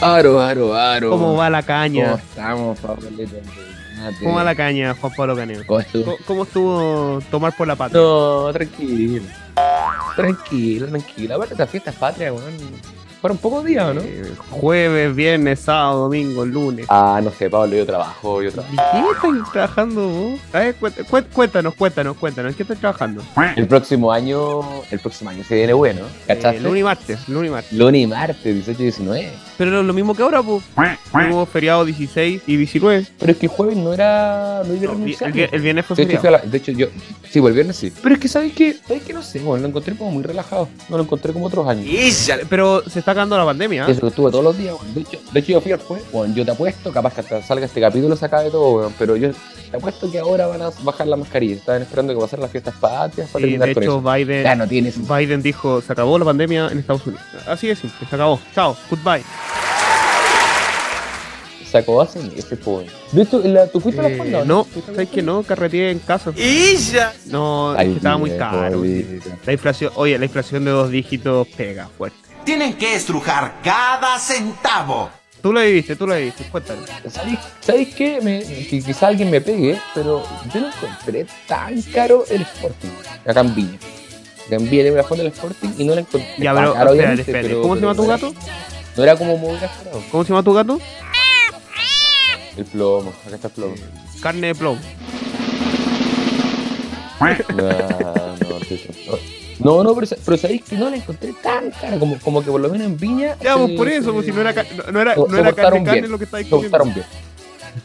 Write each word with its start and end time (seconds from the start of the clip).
Aro, 0.00 0.40
aro, 0.40 0.74
aro. 0.74 1.10
¿Cómo 1.10 1.34
va 1.34 1.50
la 1.50 1.62
¿Cómo 1.62 1.66
caña? 1.66 2.14
estamos, 2.14 2.78
Pablito? 2.78 3.36
¿Cómo 4.20 4.34
va 4.36 4.44
la 4.44 4.54
caña, 4.54 4.94
Juan 5.00 5.12
Pablo 5.16 5.34
Caneo? 5.34 5.62
¿Cómo 5.66 5.80
estuvo? 5.80 6.04
¿Cómo, 6.04 6.16
cómo 6.24 6.42
estuvo 6.44 7.20
tomar 7.30 7.56
por 7.56 7.66
la 7.66 7.74
pata? 7.74 7.98
No, 7.98 8.52
tranquilo. 8.52 9.24
Tranquilo, 10.14 10.86
tranquilo. 10.86 11.34
Aparte, 11.34 11.54
estas 11.54 11.70
fiestas 11.70 11.94
patrias, 11.96 12.32
weón. 12.32 12.54
Fueron 13.20 13.36
pocos 13.38 13.64
días, 13.64 13.84
¿o 13.84 13.94
¿no? 13.94 14.00
Eh, 14.00 14.32
jueves, 14.50 15.12
viernes, 15.14 15.58
sábado, 15.58 16.02
domingo, 16.02 16.44
lunes. 16.44 16.86
Ah, 16.88 17.20
no 17.22 17.32
sé, 17.32 17.50
Pablo, 17.50 17.76
yo 17.76 17.84
trabajo, 17.84 18.40
yo 18.42 18.52
trabajo. 18.52 18.72
¿Y 18.74 18.76
qué 18.76 19.28
estás 19.38 19.52
trabajando 19.52 20.08
vos? 20.08 20.40
A 20.52 20.58
ver, 20.60 20.76
cuént- 20.78 21.04
cuént- 21.08 21.26
cuéntanos, 21.32 21.74
cuéntanos, 21.74 22.16
cuéntanos. 22.16 22.52
¿En 22.52 22.56
qué 22.56 22.62
estás 22.62 22.78
trabajando? 22.78 23.20
El 23.56 23.66
próximo 23.66 24.12
año, 24.12 24.60
el 24.92 25.00
próximo 25.00 25.30
año 25.30 25.42
se 25.42 25.56
viene 25.56 25.72
bueno, 25.72 26.02
¿cachaste? 26.28 26.58
Eh, 26.58 26.60
lunes 26.60 26.80
y 26.80 26.84
martes, 26.84 27.28
lunes 27.28 27.48
y 27.48 27.52
martes. 27.52 27.72
Lunes 27.72 28.02
y 28.02 28.06
martes, 28.06 28.44
18 28.54 28.80
y 28.80 28.84
19. 28.84 29.32
Pero 29.58 29.72
lo, 29.72 29.82
lo 29.82 29.92
mismo 29.92 30.14
que 30.14 30.22
ahora, 30.22 30.40
pues. 30.40 30.62
Tuvimos 31.10 31.48
feriado 31.48 31.84
16 31.84 32.42
y 32.46 32.56
19. 32.56 33.04
Pero 33.18 33.32
es 33.32 33.38
que 33.38 33.46
el 33.46 33.50
jueves 33.52 33.76
no 33.76 33.92
era. 33.92 34.62
No 34.64 34.74
iba 34.74 34.92
a 34.92 34.94
No, 34.94 35.00
renunciar. 35.00 35.36
el, 35.36 35.48
el 35.52 35.60
viernes 35.60 35.84
fue 35.84 35.96
De 35.96 36.02
hecho, 36.04 36.20
feriado. 36.20 36.44
la- 36.44 36.48
de 36.48 36.56
hecho, 36.58 36.70
yo. 36.70 36.86
Sí, 37.28 37.40
pues 37.40 37.50
el 37.50 37.54
viernes 37.54 37.76
sí. 37.76 37.92
Pero 38.00 38.14
es 38.14 38.20
que, 38.20 38.28
¿sabes 38.28 38.52
qué? 38.52 38.76
¿Sabes 38.86 39.02
qué? 39.02 39.12
No 39.12 39.22
sé, 39.22 39.40
bueno, 39.40 39.62
lo 39.62 39.68
encontré 39.68 39.96
como 39.96 40.12
muy 40.12 40.22
relajado. 40.22 40.68
No 40.88 40.96
lo 40.96 41.02
encontré 41.02 41.32
como 41.32 41.46
otros 41.46 41.66
años. 41.68 41.86
Pero 42.48 42.82
se 42.88 43.00
está 43.08 43.12
acabando 43.12 43.38
la 43.38 43.44
pandemia. 43.46 43.86
¿ah? 43.86 43.90
Eso 43.90 44.00
que 44.02 44.06
estuve 44.08 44.30
todos 44.30 44.44
los 44.44 44.56
días, 44.58 44.74
weón. 44.80 44.94
De 44.94 45.00
hecho, 45.00 45.18
de 45.32 45.40
hecho 45.40 45.52
yo 45.52 45.60
fui 45.60 45.72
al 45.72 45.80
juez, 45.80 46.02
bueno, 46.12 46.34
yo 46.34 46.44
te 46.44 46.50
apuesto, 46.50 46.92
capaz 46.92 47.14
que 47.14 47.20
hasta 47.22 47.42
salga 47.42 47.64
este 47.66 47.80
capítulo 47.80 48.16
se 48.16 48.24
acabe 48.26 48.50
todo, 48.50 48.70
weón. 48.76 48.94
Pero 48.98 49.16
yo 49.16 49.30
te 49.70 49.76
apuesto 49.76 50.10
que 50.10 50.18
ahora 50.18 50.46
van 50.46 50.62
a 50.62 50.70
bajar 50.82 51.06
la 51.06 51.16
mascarilla. 51.16 51.54
Estaban 51.56 51.82
esperando 51.82 52.14
que 52.14 52.20
pasaran 52.20 52.42
las 52.42 52.50
fiestas 52.50 52.74
patrias 52.80 53.28
para 53.30 53.44
Sí, 53.44 53.50
terminar 53.52 53.68
de 53.68 53.74
con 53.74 53.82
hecho, 53.82 53.98
eso. 53.98 54.12
Biden, 54.12 54.42
Ya 54.44 54.54
no 54.56 54.66
tienes. 54.66 55.08
Biden 55.08 55.42
dijo, 55.42 55.80
se 55.80 55.92
acabó 55.92 56.18
la 56.18 56.24
pandemia 56.26 56.68
en 56.70 56.78
Estados 56.80 57.06
Unidos. 57.06 57.24
Así 57.46 57.66
de 57.68 57.76
simple, 57.76 58.06
se 58.08 58.14
acabó. 58.14 58.38
Chao, 58.54 58.76
goodbye. 58.90 59.22
Sacó 61.70 62.00
hace 62.00 62.18
meses, 62.20 62.58
po, 62.58 62.76
weón. 62.78 62.86
De 63.12 63.22
hecho, 63.22 63.40
la, 63.44 63.66
¿tú 63.66 63.78
fuiste 63.80 64.00
a 64.00 64.04
la 64.04 64.08
Eh, 64.10 64.16
fonda? 64.16 64.44
no, 64.44 64.64
¿Fuiste 64.64 64.90
a 64.90 64.92
la 64.92 64.96
¿sabes 64.96 65.10
que 65.10 65.20
no? 65.22 65.42
Carreteé 65.42 65.90
en 65.90 65.98
casa. 65.98 66.32
No, 67.26 67.72
es 67.74 67.78
Ay, 67.78 67.88
que 67.90 67.96
estaba 67.96 68.16
muy 68.16 68.30
caro. 68.30 68.82
La 69.44 69.52
inflación, 69.52 69.92
oye, 69.96 70.18
la 70.18 70.24
inflación 70.24 70.64
de 70.64 70.70
dos 70.70 70.90
dígitos 70.90 71.46
pega 71.56 71.88
fuerte. 71.98 72.27
Tienen 72.48 72.78
que 72.78 72.94
estrujar 72.94 73.56
cada 73.62 74.18
centavo. 74.18 75.10
Tú 75.42 75.52
la 75.52 75.60
viviste, 75.64 75.94
tú 75.96 76.06
la 76.06 76.16
viviste, 76.16 76.44
cuéntame. 76.44 76.80
¿Sabéis, 77.10 77.38
¿sabéis 77.60 77.94
qué? 77.94 78.22
Me, 78.22 78.42
que 78.42 78.82
quizá 78.82 79.08
alguien 79.08 79.30
me 79.30 79.42
pegue, 79.42 79.78
pero 79.94 80.24
yo 80.54 80.60
no 80.62 80.68
encontré 80.68 81.26
tan 81.46 81.82
caro 81.82 82.24
el 82.30 82.40
Sporting. 82.40 82.88
Acá 83.26 83.40
en 83.42 83.54
Viña. 83.54 83.78
Acá 84.46 84.56
en 84.56 84.70
Viña 84.70 84.82
tengo 84.84 84.96
la 84.96 85.04
fonda 85.04 85.24
del 85.24 85.32
Sporting 85.34 85.68
y 85.76 85.84
no 85.84 85.94
la 85.94 86.00
encontré. 86.00 86.26
Ya, 86.38 86.54
pero, 86.54 86.72
caro, 86.72 86.72
espérate, 86.72 86.90
obviamente, 86.90 87.20
espérate. 87.20 87.48
pero- 87.48 87.60
¿Cómo 87.60 87.74
se 87.74 87.80
llama 87.82 87.94
tu 87.94 88.02
no 88.02 88.08
gato? 88.08 88.34
No 88.96 89.02
era 89.02 89.16
como 89.16 89.36
muy 89.36 89.54
esperado. 89.56 90.02
¿Cómo 90.10 90.24
se 90.24 90.28
llama 90.30 90.42
tu 90.42 90.54
gato? 90.54 90.80
El 92.56 92.64
plomo, 92.64 93.12
acá 93.26 93.34
está 93.34 93.48
el 93.48 93.52
plomo. 93.52 93.74
Carne 94.22 94.46
de 94.46 94.54
plomo. 94.54 94.80
No, 97.20 98.36
no, 98.38 98.60
sí, 98.66 98.78
sí. 98.78 99.37
No, 99.60 99.82
no, 99.84 99.94
pero, 99.94 100.06
pero 100.24 100.36
sabéis 100.36 100.62
que 100.64 100.76
no 100.76 100.88
la 100.90 100.96
encontré 100.96 101.32
tan 101.42 101.70
cara 101.70 101.98
como, 101.98 102.18
como 102.20 102.42
que 102.44 102.50
por 102.50 102.60
lo 102.60 102.68
menos 102.68 102.86
en 102.86 102.96
Viña. 102.96 103.36
Ya, 103.42 103.56
pues 103.56 103.70
se- 103.70 103.76
por 103.76 103.88
eso, 103.88 104.12
pues 104.12 104.26
si 104.26 104.32
no 104.32 104.40
era, 104.40 104.52
no, 104.52 104.92
no 104.92 105.00
era, 105.00 105.14
no 105.16 105.26
carne, 105.54 105.82
carne 105.84 105.92
bien. 106.00 106.10
lo 106.10 106.18
que 106.18 106.24
estáis 106.24 106.46
Se 106.46 106.50
comiendo. 106.50 106.84
bien. 106.94 107.06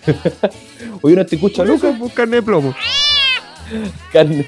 Oye, 1.02 1.15
no 1.15 1.25
te 1.25 1.35
eso, 1.35 1.63
Lucas. 1.65 1.95
pues 1.99 2.13
carne 2.13 2.35
de 2.38 2.41
plomo. 2.43 2.73
Carne. 4.11 4.47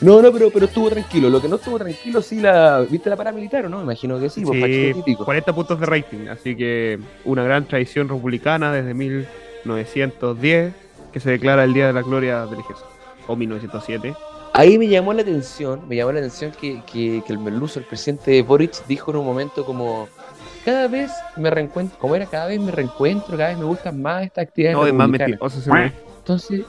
No, 0.00 0.22
no, 0.22 0.32
pero, 0.32 0.50
pero 0.50 0.64
estuvo 0.66 0.88
tranquilo. 0.90 1.28
Lo 1.28 1.42
que 1.42 1.48
no 1.48 1.56
estuvo 1.56 1.78
tranquilo, 1.78 2.22
sí, 2.22 2.40
la. 2.40 2.80
¿Viste 2.88 3.10
la 3.10 3.16
paramilitar 3.16 3.66
o 3.66 3.68
no? 3.68 3.76
Me 3.78 3.82
imagino 3.84 4.18
que 4.18 4.30
sí, 4.30 4.42
pues 4.44 4.62
Sí, 4.64 4.92
típico. 4.94 5.24
40 5.26 5.54
puntos 5.54 5.78
de 5.78 5.86
rating, 5.86 6.28
así 6.28 6.56
que 6.56 6.98
una 7.24 7.44
gran 7.44 7.66
tradición 7.66 8.08
republicana 8.08 8.72
desde 8.72 8.94
1910 8.94 10.72
que 11.12 11.20
se 11.20 11.30
declara 11.30 11.64
el 11.64 11.74
Día 11.74 11.86
de 11.88 11.92
la 11.92 12.02
Gloria 12.02 12.46
del 12.46 12.60
Ejército, 12.60 12.88
o 13.26 13.36
1907. 13.36 14.14
Ahí 14.52 14.78
me 14.78 14.88
llamó 14.88 15.12
la 15.12 15.22
atención, 15.22 15.86
me 15.88 15.96
llamó 15.96 16.12
la 16.12 16.18
atención 16.18 16.52
que, 16.52 16.82
que, 16.84 17.22
que 17.24 17.32
el 17.32 17.38
merluzo, 17.38 17.78
el 17.78 17.84
presidente 17.86 18.42
Boric, 18.42 18.84
dijo 18.86 19.10
en 19.12 19.18
un 19.18 19.24
momento 19.26 19.64
como. 19.64 20.08
Cada 20.64 20.88
vez 20.88 21.10
me 21.36 21.50
reencuentro, 21.50 21.98
como 21.98 22.14
era, 22.16 22.26
cada 22.26 22.46
vez 22.46 22.60
me 22.60 22.70
reencuentro, 22.70 23.36
cada 23.36 23.50
vez 23.50 23.58
me 23.58 23.64
gustan 23.64 24.00
más 24.02 24.24
estas 24.24 24.42
actividades. 24.44 24.76
No, 24.76 24.86
es 24.86 24.92
más 24.92 25.06
republicanas". 25.06 25.40
mentiroso 25.40 25.70
güey. 25.70 25.92
Entonces, 26.18 26.66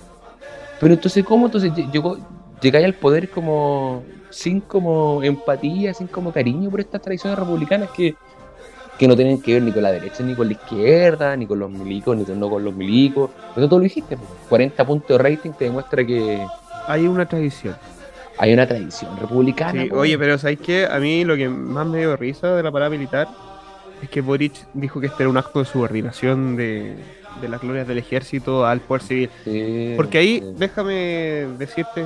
pero 0.80 0.94
entonces, 0.94 1.24
¿cómo? 1.26 1.48
Entonces 1.48 1.74
lle- 1.74 1.90
llegó, 1.92 2.18
llegáis 2.62 2.86
al 2.86 2.96
poder 2.96 3.30
como 3.30 4.06
sin 4.30 4.62
como 4.62 5.22
empatía, 5.24 5.94
sin 5.94 6.08
como 6.08 6.32
cariño 6.32 6.70
por 6.72 6.80
estas 6.80 7.02
tradiciones 7.02 7.38
republicanas 7.38 7.90
que, 7.92 8.16
que 8.98 9.08
no 9.08 9.16
tienen 9.16 9.42
que 9.42 9.54
ver 9.56 9.64
ni 9.64 9.74
con 9.74 9.84
la 9.84 9.92
derecha, 9.92 10.24
ni 10.24 10.36
con 10.36 10.48
la 10.48 10.54
izquierda, 10.54 11.36
ni 11.38 11.48
con 11.48 11.60
los 11.60 11.72
milicos, 11.72 12.16
ni 12.18 12.26
con, 12.26 12.40
no 12.40 12.50
con 12.50 12.64
los 12.64 12.74
milicos. 12.76 13.32
Pero 13.54 13.68
tú 13.70 13.78
lo 13.78 13.84
dijiste, 13.84 14.18
pues, 14.18 14.30
40 14.48 14.86
puntos 14.86 15.18
de 15.18 15.24
rating 15.24 15.52
te 15.54 15.66
demuestra 15.66 16.06
que 16.06 16.52
Hay 16.88 17.08
una 17.08 17.26
tradición. 17.26 17.76
hay 18.38 18.54
una 18.54 18.68
tradición 18.68 19.18
republicana. 19.18 19.84
Sí, 19.84 19.90
oye, 19.92 20.18
pero 20.18 20.38
¿sabéis 20.38 20.60
qué? 20.60 20.86
A 20.90 21.00
mí 21.00 21.24
lo 21.26 21.36
que 21.36 21.48
más 21.50 21.86
me 21.86 22.00
dio 22.00 22.16
risa 22.18 22.56
de 22.56 22.64
la 22.64 22.72
parada 22.72 22.90
militar 22.90 23.28
es 24.02 24.10
que 24.10 24.22
Boric 24.22 24.54
dijo 24.74 25.00
que 25.00 25.08
este 25.08 25.24
era 25.24 25.30
un 25.30 25.38
acto 25.38 25.60
de 25.60 25.66
subordinación 25.66 26.56
de, 26.56 26.96
de 27.40 27.48
las 27.50 27.62
glorias 27.62 27.88
del 27.88 28.00
ejército 28.00 28.66
al 28.66 28.82
poder 28.82 29.04
civil. 29.04 29.30
Sí, 29.44 29.94
Porque 29.96 30.18
ahí, 30.18 30.40
sí. 30.40 30.46
déjame 30.58 30.94
decirte, 31.58 32.06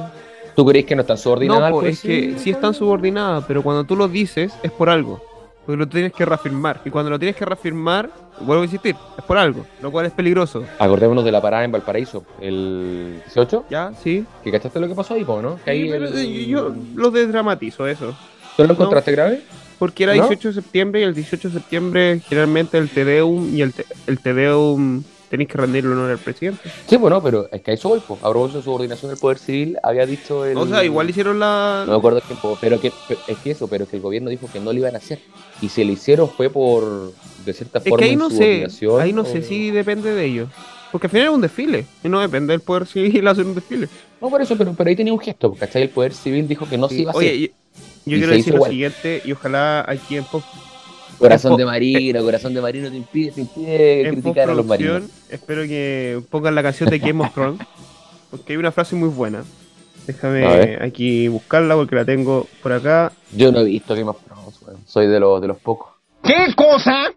¿Tú 0.56 0.66
crees 0.66 0.86
que 0.86 0.96
no 0.96 1.02
están 1.02 1.18
subordinadas 1.18 1.62
no, 1.62 1.66
al 1.68 1.72
po, 1.72 1.80
poder 1.80 1.92
es 1.94 2.00
que 2.02 2.08
civil? 2.22 2.40
sí 2.40 2.50
están 2.50 2.74
subordinadas, 2.74 3.44
pero 3.48 3.62
cuando 3.64 3.84
tú 3.86 3.96
lo 3.96 4.08
dices 4.08 4.60
es 4.64 4.72
por 4.72 4.90
algo. 4.90 5.22
Porque 5.66 5.78
lo 5.78 5.88
tienes 5.88 6.14
que 6.14 6.26
reafirmar. 6.26 6.82
Y 6.86 6.90
cuando 6.90 7.10
lo 7.10 7.18
tienes 7.18 7.36
que 7.36 7.44
reafirmar, 7.46 8.10
vuelvo 8.42 8.62
a 8.62 8.66
insistir, 8.66 8.96
es 9.18 9.24
por 9.24 9.38
algo, 9.38 9.66
lo 9.82 9.92
cual 9.92 10.06
es 10.06 10.12
peligroso. 10.12 10.64
Acordémonos 10.80 11.26
de 11.26 11.32
la 11.32 11.42
parada 11.42 11.64
en 11.64 11.72
Valparaíso, 11.72 12.24
el 12.40 13.22
18, 13.26 13.66
¿Ya? 13.70 13.92
Sí. 14.04 14.26
que 14.44 14.52
cachaste 14.52 14.80
lo 14.80 14.88
que 14.88 14.94
pasó 14.96 15.14
ahí, 15.16 15.24
po, 15.24 15.42
¿no? 15.42 15.58
Que 15.64 15.72
ahí 15.72 15.84
Sí, 15.84 15.90
pero, 15.92 16.08
el- 16.08 16.18
eh, 16.18 16.46
yo 16.46 16.74
lo 16.96 17.10
desdramatizo 17.12 17.88
eso. 17.88 18.16
¿Tú 18.56 18.64
lo 18.64 18.74
encontraste 18.74 19.12
grave? 19.12 19.42
Porque 19.80 20.04
era 20.04 20.14
¿No? 20.16 20.22
18 20.28 20.50
de 20.50 20.54
septiembre 20.54 21.02
y 21.02 21.04
el 21.04 21.14
18 21.14 21.50
de 21.50 21.54
septiembre 21.56 22.22
generalmente 22.30 22.78
el 22.78 22.90
Tedeum 22.90 23.54
y 23.56 23.62
el, 23.62 23.74
te, 23.74 23.86
el 24.08 24.20
Tedeum 24.20 25.04
tenéis 25.36 25.50
que 25.50 25.58
rendirle 25.58 25.92
honor 25.92 26.12
al 26.12 26.20
presidente. 26.22 26.70
Sí, 26.88 26.98
bueno, 26.98 27.22
pero 27.22 27.50
es 27.52 27.62
que 27.62 27.74
eso 27.74 27.90
voy, 27.90 28.00
po. 28.02 28.16
A 28.24 28.30
propósito 28.30 28.60
de 28.60 28.64
subordinación 28.64 29.10
del 29.12 29.20
poder 29.20 29.38
civil, 29.40 29.78
había 29.84 30.06
dicho 30.06 30.46
el... 30.46 30.58
O 30.58 30.68
sea, 30.68 30.84
igual 30.84 31.10
hicieron 31.10 31.40
la... 31.40 31.84
No 31.86 31.92
me 31.94 31.98
acuerdo 31.98 32.20
el 32.20 32.24
tiempo, 32.26 32.58
pero 32.60 32.80
que 32.80 33.00
es 33.28 33.40
que 33.40 33.52
eso, 33.52 33.70
pero 33.70 33.88
que 33.88 33.96
el 33.96 34.02
gobierno 34.02 34.30
dijo 34.30 34.50
que 34.50 34.60
no 34.60 34.72
lo 34.72 34.80
iban 34.80 34.96
a 34.96 35.00
hacer. 35.00 35.22
Y 35.60 35.70
si 35.70 35.84
lo 35.84 35.92
hicieron 35.92 36.30
fue 36.30 36.50
por, 36.52 37.18
de 37.36 37.54
cierta 37.54 37.82
es 37.84 37.94
forma, 37.94 38.00
que 38.00 38.06
ahí 38.06 38.16
no 38.16 38.30
sé, 38.30 38.68
ahí 38.98 39.14
no 39.14 39.22
o- 39.24 39.32
sé 39.32 39.42
si 39.44 39.72
depende 39.72 40.14
de 40.14 40.26
ellos. 40.26 40.52
Porque 40.90 41.08
al 41.08 41.12
final 41.12 41.28
es 41.28 41.34
un 41.34 41.42
desfile 41.42 41.92
y 42.04 42.10
no 42.10 42.22
depende 42.22 42.54
del 42.54 42.62
poder 42.62 42.88
civil 42.88 43.28
hacer 43.28 43.46
un 43.46 43.56
desfile. 43.56 43.90
No, 44.20 44.30
por 44.30 44.42
eso, 44.42 44.58
pero, 44.58 44.76
pero 44.76 44.90
ahí 44.90 44.96
tenía 44.96 45.14
un 45.14 45.20
gesto, 45.20 45.58
¿cachai? 45.58 45.84
El 45.84 45.92
poder 45.94 46.14
civil 46.14 46.48
dijo 46.48 46.68
que 46.68 46.78
no 46.78 46.90
se 46.90 47.02
iba 47.02 47.12
a 47.12 47.14
hacer. 47.14 47.28
Oye, 47.28 47.58
yo, 48.06 48.18
quiero 48.18 48.32
decir 48.34 48.54
lo 48.54 48.58
igual. 48.58 48.72
siguiente 48.72 49.22
y 49.24 49.32
ojalá 49.34 49.86
aquí 49.88 50.16
en 50.18 50.26
post 50.28 50.50
corazón 51.18 51.58
de 51.58 51.66
marino, 51.66 52.24
corazón 52.24 52.54
de 52.54 52.62
marino 52.62 52.90
te 52.90 52.98
impide, 52.98 53.32
te 53.32 53.42
impide 53.42 54.10
criticar 54.12 54.50
a 54.50 54.54
los 54.54 54.66
marinos. 54.66 55.04
espero 55.30 55.64
que 55.64 56.22
pongan 56.30 56.56
la 56.56 56.64
canción 56.64 56.90
de 56.90 57.00
Game 57.00 57.24
of 57.24 57.34
Thrones 57.34 57.62
porque 58.32 58.54
hay 58.54 58.58
una 58.58 58.72
frase 58.72 58.96
muy 58.96 59.10
buena. 59.10 59.44
Déjame 60.06 60.78
aquí 60.82 61.28
buscarla 61.28 61.76
porque 61.76 61.96
la 61.96 62.06
tengo 62.06 62.48
por 62.62 62.74
acá. 62.74 63.12
Yo 63.32 63.52
no 63.52 63.62
he 63.62 63.64
visto 63.64 63.96
Game 63.96 64.10
of 64.10 64.18
Thrones, 64.24 64.62
weón. 64.62 64.80
Soy 64.86 65.08
de 65.08 65.20
los, 65.20 65.42
de 65.42 65.48
los 65.48 65.58
pocos. 65.58 65.94
¿Qué 66.22 66.54
cosa? 66.56 67.14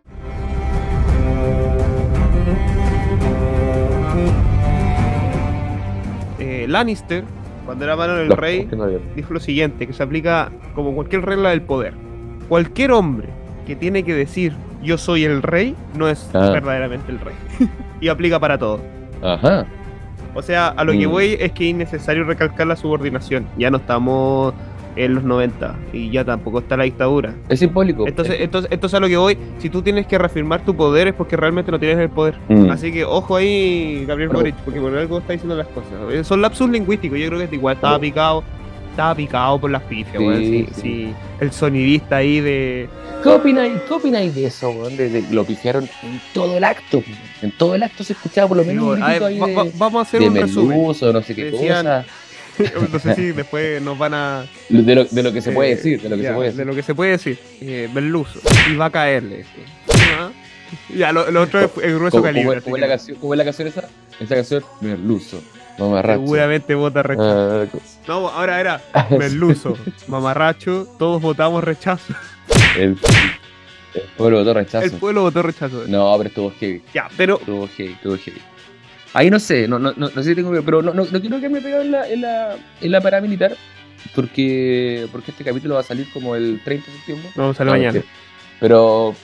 Eh, 6.38 6.66
Lannister, 6.68 7.24
cuando 7.66 7.84
era 7.84 7.96
mano 7.96 8.14
del 8.14 8.30
rey, 8.30 8.68
no 8.74 8.86
dijo 9.14 9.34
lo 9.34 9.40
siguiente, 9.40 9.86
que 9.86 9.92
se 9.92 10.02
aplica 10.02 10.50
como 10.74 10.94
cualquier 10.94 11.22
regla 11.22 11.50
del 11.50 11.62
poder. 11.62 11.94
Cualquier 12.48 12.92
hombre 12.92 13.28
que 13.68 13.76
tiene 13.76 14.02
que 14.02 14.14
decir 14.14 14.52
yo 14.82 14.96
soy 14.98 15.24
el 15.24 15.42
rey, 15.42 15.76
no 15.96 16.08
es 16.08 16.28
Ah. 16.34 16.50
verdaderamente 16.50 17.12
el 17.12 17.20
rey. 17.20 17.34
y 18.00 18.08
aplica 18.08 18.40
para 18.40 18.58
todo. 18.58 18.80
Ajá. 19.22 19.66
O 20.34 20.42
sea, 20.42 20.68
a 20.68 20.84
lo 20.84 20.92
que 20.92 21.06
Mm. 21.06 21.10
voy 21.10 21.36
es 21.38 21.52
que 21.52 21.64
es 21.64 21.70
innecesario 21.70 22.24
recalcar 22.24 22.66
la 22.66 22.76
subordinación. 22.76 23.46
Ya 23.58 23.70
no 23.70 23.76
estamos 23.78 24.54
en 24.96 25.14
los 25.14 25.22
90 25.24 25.76
y 25.92 26.10
ya 26.10 26.24
tampoco 26.24 26.60
está 26.60 26.76
la 26.76 26.84
dictadura. 26.84 27.32
Es 27.48 27.58
simbólico. 27.60 28.06
Entonces, 28.06 28.34
Es- 28.36 28.40
entonces, 28.42 28.70
entonces 28.72 28.96
a 28.96 29.00
lo 29.00 29.08
que 29.08 29.16
voy, 29.16 29.36
si 29.58 29.68
tú 29.70 29.82
tienes 29.82 30.06
que 30.06 30.16
reafirmar 30.18 30.64
tu 30.64 30.74
poder 30.76 31.08
es 31.08 31.14
porque 31.14 31.36
realmente 31.36 31.70
no 31.70 31.78
tienes 31.78 31.98
el 31.98 32.08
poder. 32.08 32.36
Mm. 32.48 32.70
Así 32.70 32.90
que 32.92 33.04
ojo 33.04 33.36
ahí, 33.36 34.04
Gabriel 34.06 34.30
Boric, 34.30 34.54
porque 34.64 34.80
por 34.80 34.96
algo 34.96 35.18
está 35.18 35.32
diciendo 35.34 35.56
las 35.56 35.66
cosas. 35.68 35.92
Eh, 36.10 36.24
Son 36.24 36.40
lapsus 36.40 36.68
lingüísticos, 36.70 37.18
yo 37.18 37.26
creo 37.26 37.38
que 37.38 37.44
este 37.44 37.56
igual 37.56 37.74
estaba 37.76 37.98
picado, 37.98 38.42
estaba 38.98 39.14
picado 39.14 39.60
por 39.60 39.70
las 39.70 39.82
pifias, 39.82 40.18
weón. 40.18 40.38
Sí, 40.40 40.66
sí. 40.74 40.80
sí. 40.82 41.14
El 41.40 41.52
sonidista 41.52 42.16
ahí 42.16 42.40
de. 42.40 42.88
¿Qué 43.22 43.28
opináis, 43.28 43.72
¿Qué 43.86 43.94
opináis 43.94 44.34
de 44.34 44.46
eso, 44.46 44.70
weón? 44.70 44.96
De, 44.96 45.08
de- 45.08 45.22
lo 45.30 45.44
pifiaron 45.44 45.84
en 46.02 46.20
todo 46.34 46.56
el 46.56 46.64
acto. 46.64 47.00
En 47.40 47.52
todo 47.52 47.76
el 47.76 47.84
acto 47.84 48.02
se 48.02 48.14
escuchaba 48.14 48.48
por 48.48 48.56
lo 48.56 48.64
menos 48.64 48.82
Digo, 48.82 48.94
un 48.96 49.02
a 49.04 49.08
ver, 49.10 49.22
gritito 49.22 49.44
ahí 49.44 49.54
va- 49.54 49.62
de, 49.62 49.70
va- 49.70 49.76
vamos 49.78 49.98
a 50.00 50.02
hacer 50.08 50.20
de 50.20 50.28
un 50.28 50.34
resumen. 50.34 50.82
no 51.12 51.22
sé 51.22 51.34
qué 51.36 51.44
Decían- 51.52 51.84
cosa. 51.84 52.04
no 52.92 52.98
sé 52.98 53.14
si 53.14 53.22
después 53.30 53.80
nos 53.82 53.96
van 53.96 54.14
a. 54.14 54.46
De 54.68 54.94
lo, 54.96 55.04
de 55.04 55.22
lo 55.22 55.32
que 55.32 55.42
se 55.42 55.52
puede 55.52 55.70
eh, 55.72 55.76
decir, 55.76 56.02
de 56.02 56.08
lo 56.08 56.16
que 56.16 56.22
ya, 56.24 56.30
se 56.30 56.34
puede 56.34 56.48
de 56.48 56.52
decir. 56.56 56.66
lo 56.66 56.74
que 56.74 56.82
se 56.82 56.94
puede 56.96 57.10
decir. 57.12 57.38
Eh. 57.60 57.88
Y 58.72 58.74
va 58.76 58.86
a 58.86 58.90
caerle. 58.90 59.44
sí. 59.44 59.62
Ah. 60.18 60.30
Ya, 60.92 61.12
lo, 61.12 61.30
lo 61.30 61.42
otro 61.42 61.60
es, 61.60 61.70
es 61.82 61.94
grueso 61.94 62.10
¿Cómo, 62.16 62.24
calibre. 62.24 62.46
cómo- 62.60 62.62
cómo 62.64 62.76
es 62.76 62.80
la 62.82 62.88
canción, 62.88 63.16
¿Cómo 63.20 63.32
es 63.34 63.38
la 63.38 63.44
canción 63.44 63.68
esa? 63.68 63.88
Esa 64.18 64.34
canción, 64.34 64.64
Merluzo, 64.80 65.40
mamarracho. 65.84 66.20
Seguramente 66.20 66.74
vota 66.74 67.02
rechazo. 67.02 67.62
Ah, 67.74 67.78
No, 68.06 68.28
ahora 68.28 68.60
era 68.60 68.82
Merluzo, 69.18 69.76
mamarracho, 70.08 70.86
todos 70.98 71.20
votamos 71.22 71.62
rechazo. 71.64 72.14
el, 72.76 72.96
el 73.94 74.02
pueblo 74.16 74.38
votó 74.38 74.54
rechazo. 74.54 74.84
El 74.84 74.92
pueblo 74.92 75.22
votó 75.22 75.42
rechazo. 75.42 75.84
No, 75.88 76.14
pero 76.18 76.28
estuvo 76.28 76.52
heavy. 76.58 76.82
Ya, 76.94 77.08
pero 77.16 77.38
Estuvo 77.38 77.68
heavy, 77.68 77.92
estuvo 77.92 78.16
heavy. 78.16 78.40
Ahí 79.14 79.30
no 79.30 79.38
sé, 79.40 79.66
no, 79.66 79.78
no, 79.78 79.92
no, 79.96 80.10
no 80.14 80.22
sé 80.22 80.30
si 80.30 80.34
tengo 80.34 80.52
que. 80.52 80.60
Pero 80.62 80.82
no, 80.82 80.92
no, 80.92 81.04
no 81.10 81.20
quiero 81.20 81.40
que 81.40 81.48
me 81.48 81.60
pegado 81.62 81.82
en 81.82 81.90
la, 81.92 82.08
en 82.08 82.20
la, 82.20 82.56
en 82.80 82.92
la 82.92 83.00
paramilitar. 83.00 83.56
Porque, 84.14 85.08
porque 85.10 85.30
este 85.32 85.42
capítulo 85.44 85.74
va 85.74 85.80
a 85.80 85.84
salir 85.84 86.08
como 86.12 86.36
el 86.36 86.60
30 86.64 86.86
de 86.86 86.92
septiembre. 86.98 87.30
vamos 87.34 87.58
a 87.60 87.64
la 87.64 87.70
No, 87.72 87.76
mañana. 87.76 87.92
mentira. 87.94 88.12
Pero, 88.60 89.14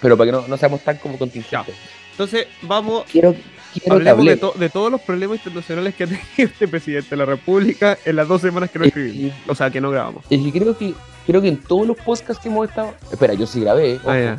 pero 0.00 0.16
para 0.16 0.26
que 0.30 0.32
no, 0.36 0.46
no 0.48 0.56
seamos 0.56 0.80
tan 0.82 0.96
como 0.98 1.18
contingentes. 1.18 1.74
Entonces, 2.12 2.46
vamos, 2.62 3.04
Quiero, 3.10 3.34
quiero 3.80 3.96
hablemos 3.96 4.24
de, 4.26 4.36
to- 4.36 4.54
de 4.58 4.68
todos 4.68 4.90
los 4.90 5.00
problemas 5.00 5.38
internacionales 5.38 5.94
que 5.94 6.04
ha 6.04 6.06
tenido 6.06 6.24
este 6.38 6.68
presidente 6.68 7.10
de 7.10 7.16
la 7.16 7.24
República 7.24 7.98
en 8.04 8.16
las 8.16 8.28
dos 8.28 8.40
semanas 8.40 8.70
que 8.70 8.78
no 8.78 8.84
Es 8.84 8.88
escribimos. 8.88 9.34
O 9.48 9.54
sea, 9.54 9.70
que 9.70 9.80
no 9.80 9.90
grabamos. 9.90 10.24
Es 10.30 10.40
que 10.42 10.52
creo 10.58 10.76
que 10.76 10.94
creo 11.26 11.40
que 11.40 11.48
en 11.48 11.56
todos 11.58 11.86
los 11.86 11.96
podcasts 11.98 12.42
que 12.42 12.48
hemos 12.48 12.68
estado. 12.68 12.92
Espera, 13.10 13.34
yo 13.34 13.46
sí 13.46 13.60
grabé. 13.60 13.96
ojo. 13.96 14.10
Ah, 14.10 14.18
ya. 14.18 14.38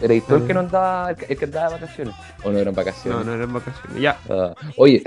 El 0.00 0.22
Ah. 0.28 0.40
que 0.46 0.54
no 0.54 0.60
andaba, 0.60 1.10
el 1.10 1.36
que, 1.36 1.44
andaba 1.44 1.68
de 1.74 1.80
vacaciones. 1.80 2.14
O 2.44 2.50
no 2.52 2.58
eran 2.58 2.72
vacaciones. 2.74 3.18
No, 3.18 3.24
no 3.24 3.34
eran 3.34 3.52
vacaciones. 3.52 4.00
Ya. 4.00 4.16
Ah, 4.30 4.54
oye. 4.76 5.02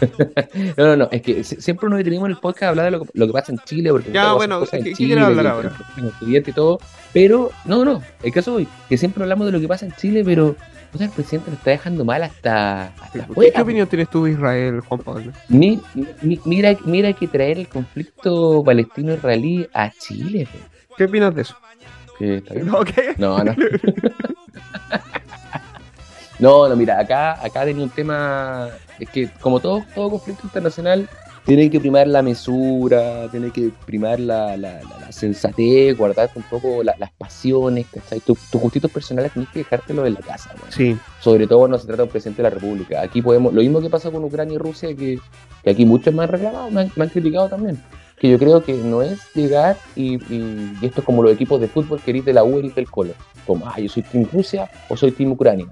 no, 0.76 0.84
no, 0.86 0.96
no, 0.96 1.08
es 1.12 1.22
que 1.22 1.44
si- 1.44 1.60
siempre 1.60 1.88
nos 1.88 1.98
detenimos 1.98 2.26
en 2.26 2.32
el 2.32 2.38
podcast 2.38 2.62
a 2.64 2.68
hablar 2.70 2.86
de 2.86 2.90
lo, 2.92 3.04
que- 3.04 3.10
lo 3.14 3.26
que 3.28 3.32
pasa 3.32 3.52
en 3.52 3.58
Chile, 3.58 3.90
porque 3.90 4.10
Ya, 4.10 4.32
bueno, 4.32 4.58
cosas 4.58 4.74
en 4.74 4.84
¿qué- 4.84 4.90
qué 4.90 4.96
Chile, 4.96 5.20
hablar 5.20 5.46
ahora? 5.46 5.72
y 6.20 6.52
todo, 6.52 6.80
pero, 7.12 7.50
no, 7.66 7.84
no, 7.84 8.02
el 8.22 8.32
caso 8.32 8.54
hoy, 8.54 8.66
que 8.88 8.96
siempre 8.98 9.22
hablamos 9.22 9.46
de 9.46 9.52
lo 9.52 9.60
que 9.60 9.68
pasa 9.68 9.86
en 9.86 9.92
Chile, 9.92 10.22
pero 10.24 10.56
o 10.94 10.98
sea, 10.98 11.06
el 11.06 11.12
presidente 11.12 11.50
lo 11.50 11.56
está 11.56 11.70
dejando 11.70 12.04
mal 12.04 12.22
hasta, 12.22 12.88
hasta 13.00 13.26
¿Qué, 13.26 13.52
qué 13.52 13.60
opinión 13.62 13.86
tienes 13.88 14.08
tú 14.10 14.24
de 14.24 14.32
Israel, 14.32 14.80
Juan 14.80 15.00
Pablo? 15.00 15.32
Mi- 15.48 15.80
mi- 15.94 16.40
mira, 16.44 16.76
mira 16.84 17.12
que 17.14 17.26
traer 17.28 17.58
el 17.58 17.68
conflicto 17.68 18.62
palestino-israelí 18.64 19.68
a 19.72 19.90
Chile, 19.90 20.46
¿Qué 20.96 21.04
opinas 21.04 21.34
de 21.34 21.42
eso? 21.42 21.56
que 22.18 22.36
está 22.36 22.54
bien. 22.54 22.68
Ok. 22.74 22.90
No, 23.18 23.42
no. 23.42 23.54
No, 26.38 26.68
no, 26.68 26.74
mira, 26.74 26.98
acá, 26.98 27.32
acá 27.44 27.64
tenía 27.64 27.84
un 27.84 27.90
tema, 27.90 28.68
es 28.98 29.08
que 29.08 29.28
como 29.40 29.60
todo, 29.60 29.84
todo 29.94 30.10
conflicto 30.10 30.42
internacional, 30.44 31.08
tiene 31.44 31.68
que 31.70 31.80
primar 31.80 32.06
la 32.06 32.22
mesura, 32.22 33.28
tiene 33.30 33.50
que 33.50 33.70
primar 33.84 34.20
la, 34.20 34.56
la, 34.56 34.80
la- 34.82 34.98
la 35.00 35.12
sensatez, 35.12 35.96
guardarte 35.96 36.38
un 36.38 36.44
poco 36.44 36.82
la- 36.84 36.94
las 36.98 37.10
pasiones, 37.12 37.86
¿cachai? 37.92 38.20
Tu- 38.20 38.36
tus 38.50 38.60
gustitos 38.60 38.90
personales 38.90 39.32
tenés 39.32 39.48
que 39.48 39.60
dejártelo 39.60 40.06
en 40.06 40.14
la 40.14 40.20
casa, 40.20 40.50
weón. 40.58 40.72
Sí. 40.72 40.96
sobre 41.20 41.46
todo 41.46 41.60
cuando 41.60 41.78
se 41.78 41.86
trata 41.86 41.98
de 42.02 42.04
un 42.04 42.10
presidente 42.10 42.42
de 42.42 42.48
la 42.48 42.54
República. 42.54 43.00
Aquí 43.02 43.22
podemos, 43.22 43.52
lo 43.52 43.60
mismo 43.60 43.80
que 43.80 43.90
pasa 43.90 44.10
con 44.10 44.22
Ucrania 44.24 44.54
y 44.54 44.58
Rusia, 44.58 44.94
que, 44.94 45.18
que 45.64 45.70
aquí 45.70 45.84
muchos 45.84 46.14
me 46.14 46.22
han 46.22 46.28
reclamado, 46.28 46.70
me 46.70 46.82
han, 46.82 46.92
me 46.96 47.04
han 47.04 47.10
criticado 47.10 47.48
también. 47.48 47.78
Que 48.20 48.30
yo 48.30 48.38
creo 48.38 48.62
que 48.62 48.74
no 48.74 49.02
es 49.02 49.18
llegar 49.34 49.76
y, 49.96 50.14
y- 50.32 50.76
y 50.80 50.86
esto 50.86 51.00
es 51.00 51.04
como 51.06 51.22
los 51.24 51.32
equipos 51.32 51.60
de 51.60 51.66
fútbol 51.66 52.00
que 52.00 52.12
eres 52.12 52.24
de 52.24 52.32
la 52.32 52.44
U 52.44 52.60
y 52.60 52.70
del 52.70 52.88
Colo. 52.88 53.14
Como, 53.46 53.66
ah, 53.66 53.80
yo 53.80 53.88
soy 53.88 54.04
Team 54.04 54.28
Rusia 54.32 54.70
o 54.88 54.96
soy 54.96 55.10
Team 55.10 55.32
Ucrania. 55.32 55.66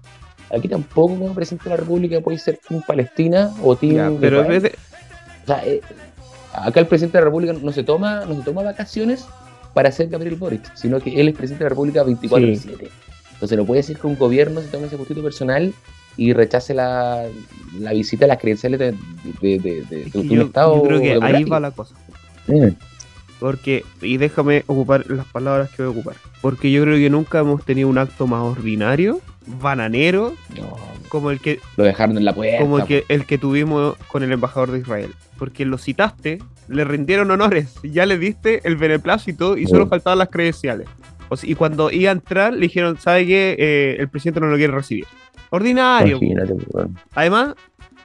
Aquí 0.52 0.66
tampoco 0.66 1.14
como 1.16 1.32
presidente 1.32 1.64
de 1.64 1.70
la 1.70 1.76
República 1.76 2.20
puede 2.20 2.38
ser 2.38 2.58
Team 2.68 2.82
Palestina 2.84 3.52
o 3.62 3.76
Team... 3.76 3.94
Ya, 3.94 4.10
pero 4.20 4.42
de. 4.42 4.72
O 5.44 5.46
sea, 5.46 5.64
eh, 5.66 5.80
acá 6.52 6.80
el 6.80 6.86
presidente 6.86 7.18
de 7.18 7.22
la 7.22 7.26
República 7.26 7.52
no 7.52 7.72
se 7.72 7.82
toma, 7.84 8.24
no 8.26 8.34
se 8.36 8.42
toma 8.42 8.62
vacaciones 8.62 9.26
para 9.74 9.90
ser 9.92 10.08
Gabriel 10.08 10.36
Boric, 10.36 10.74
sino 10.74 11.00
que 11.00 11.20
él 11.20 11.28
es 11.28 11.34
presidente 11.36 11.64
de 11.64 11.66
la 11.66 11.70
República 11.70 12.04
24-7. 12.04 12.88
Entonces 13.34 13.56
no 13.58 13.64
puede 13.64 13.80
decir 13.80 13.98
que 13.98 14.06
un 14.06 14.16
gobierno 14.18 14.60
se 14.60 14.68
tome 14.68 14.86
ese 14.86 14.96
gustito 14.96 15.22
personal 15.22 15.72
y 16.16 16.32
rechace 16.34 16.74
la, 16.74 17.24
la 17.78 17.92
visita 17.92 18.26
a 18.26 18.28
las 18.28 18.38
credenciales 18.38 18.78
de, 18.78 18.92
de, 19.40 19.58
de, 19.58 19.84
de- 19.88 20.02
es 20.02 20.04
de 20.06 20.10
que 20.10 20.18
un 20.18 20.28
yo, 20.28 20.42
Estado 20.42 20.76
yo 20.76 20.82
creo 20.82 21.00
que 21.00 21.18
ahí 21.22 21.44
va 21.44 21.60
la 21.60 21.70
cosa. 21.70 21.94
Mm. 22.48 22.68
Porque, 23.38 23.84
y 24.02 24.18
déjame 24.18 24.64
ocupar 24.66 25.08
las 25.10 25.24
palabras 25.26 25.70
que 25.70 25.82
voy 25.82 25.94
a 25.94 25.98
ocupar. 25.98 26.16
Porque 26.42 26.70
yo 26.70 26.82
creo 26.82 26.96
que 26.98 27.08
nunca 27.08 27.38
hemos 27.38 27.64
tenido 27.64 27.88
un 27.88 27.96
acto 27.96 28.26
más 28.26 28.42
ordinario, 28.42 29.20
bananero, 29.46 30.34
No, 30.58 30.76
como 31.10 31.30
el 31.30 31.40
que, 31.40 31.60
lo 31.76 31.84
dejaron 31.84 32.16
en 32.16 32.24
la 32.24 32.32
puerta. 32.34 32.58
como 32.58 32.78
el 32.78 32.86
que, 32.86 33.04
el 33.08 33.26
que 33.26 33.36
tuvimos 33.36 33.96
con 34.08 34.22
el 34.22 34.32
embajador 34.32 34.70
de 34.70 34.78
Israel. 34.78 35.10
Porque 35.38 35.66
lo 35.66 35.76
citaste, 35.76 36.38
le 36.68 36.84
rindieron 36.84 37.30
honores, 37.30 37.74
ya 37.82 38.06
le 38.06 38.16
diste 38.16 38.60
el 38.66 38.76
beneplácito 38.76 39.58
y 39.58 39.66
solo 39.66 39.84
Mm. 39.86 39.90
faltaban 39.90 40.18
las 40.18 40.28
credenciales. 40.30 40.88
O 41.28 41.36
sea, 41.36 41.48
y 41.50 41.54
cuando 41.54 41.90
iba 41.90 42.08
a 42.10 42.12
entrar, 42.12 42.54
le 42.54 42.60
dijeron, 42.60 42.98
¿sabe 42.98 43.26
qué? 43.26 43.54
Eh, 43.58 43.96
el 43.98 44.08
presidente 44.08 44.40
no 44.40 44.46
lo 44.46 44.56
quiere 44.56 44.72
recibir. 44.72 45.04
Ordinario. 45.50 46.18
Además, 47.14 47.54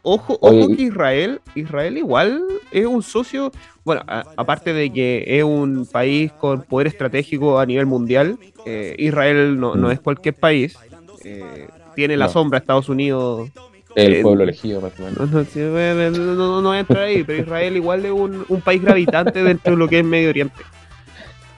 ojo, 0.02 0.38
ojo 0.42 0.76
que 0.76 0.84
Israel, 0.84 1.42
Israel 1.56 1.98
igual 1.98 2.44
es 2.72 2.86
un 2.86 3.02
socio, 3.04 3.52
bueno, 3.84 4.02
a- 4.08 4.26
aparte 4.38 4.74
de 4.74 4.92
que 4.92 5.24
es 5.28 5.44
un 5.44 5.88
país 5.92 6.32
con 6.34 6.64
poder 6.64 6.88
estratégico 6.88 7.60
a 7.60 7.66
nivel 7.66 7.86
mundial, 7.86 8.38
eh, 8.66 8.96
Israel 8.98 9.60
no, 9.60 9.76
no 9.76 9.88
Mm. 9.88 9.92
es 9.92 10.00
cualquier 10.00 10.36
país, 10.36 10.76
eh, 11.24 11.68
tiene 11.96 12.18
la 12.18 12.26
No. 12.26 12.32
sombra 12.32 12.60
Estados 12.60 12.90
Unidos, 12.90 13.50
El 13.96 14.16
Eh, 14.16 14.22
pueblo 14.24 14.44
elegido, 14.44 14.82
más 14.82 14.92
o 15.00 15.04
menos. 15.04 15.18
no, 15.32 15.46
no, 15.46 16.10
no, 16.12 16.36
no- 16.36 16.62
no 16.62 16.68
voy 16.68 16.78
a 16.78 16.80
entrar 16.82 17.04
ahí, 17.04 17.24
pero 17.24 17.42
Israel 17.42 17.78
igual 17.78 18.06
es 18.06 18.12
un, 18.12 18.44
un 18.50 18.62
país 18.62 18.82
gravitante 18.82 19.42
dentro 19.42 19.72
de 19.72 19.78
lo 19.78 19.88
que 19.88 20.00
es 20.00 20.06
Medio 20.06 20.30
Oriente. 20.30 20.62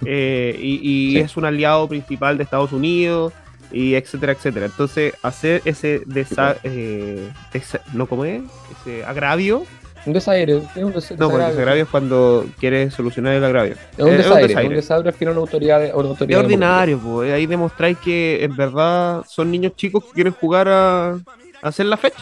Eh, 0.06 0.56
y 0.62 0.76
y 0.84 1.12
Sí. 1.14 1.18
es 1.20 1.36
un 1.38 1.46
aliado 1.46 1.88
principal 1.88 2.38
de 2.38 2.44
Estados 2.44 2.72
Unidos, 2.72 3.34
y 3.72 3.96
etcétera, 3.96 4.32
etcétera. 4.34 4.68
Entonces, 4.68 5.14
hacer 5.24 5.62
ese 5.66 6.02
desa 6.06 6.56
eh, 6.64 7.28
desa- 7.52 7.82
¿no 7.94 8.06
cómo 8.06 8.24
es? 8.24 8.42
Ese 8.82 9.04
agravio. 9.04 9.64
Un 10.06 10.14
desaire, 10.14 10.58
es 10.76 10.84
un 10.84 10.94
des- 10.94 11.12
No, 11.18 11.30
porque 11.30 11.46
desagravio. 11.48 11.84
es 11.84 11.90
cuando 11.90 12.46
quieres 12.60 12.94
solucionar 12.94 13.34
el 13.34 13.44
agravio. 13.44 13.74
Es 13.98 14.04
un 14.04 14.10
Eh, 14.10 14.18
desaire, 14.18 14.48
desaire. 14.48 14.70
un 14.70 14.76
desaire 14.76 15.10
al 15.10 15.14
final 15.16 15.32
una 15.34 15.42
autoridad, 15.42 15.96
una 15.96 16.14
Es 16.14 16.36
ordinario, 16.38 17.00
pues. 17.00 17.34
Ahí 17.34 17.46
demostráis 17.46 17.98
que 17.98 18.44
en 18.44 18.56
verdad 18.56 19.24
son 19.28 19.52
niños 19.52 19.74
chicos 19.76 20.06
que 20.06 20.12
quieren 20.12 20.34
jugar 20.34 20.68
a, 20.70 21.10
a 21.12 21.18
hacer 21.62 21.88
la 21.88 21.98
fecha. 21.98 22.18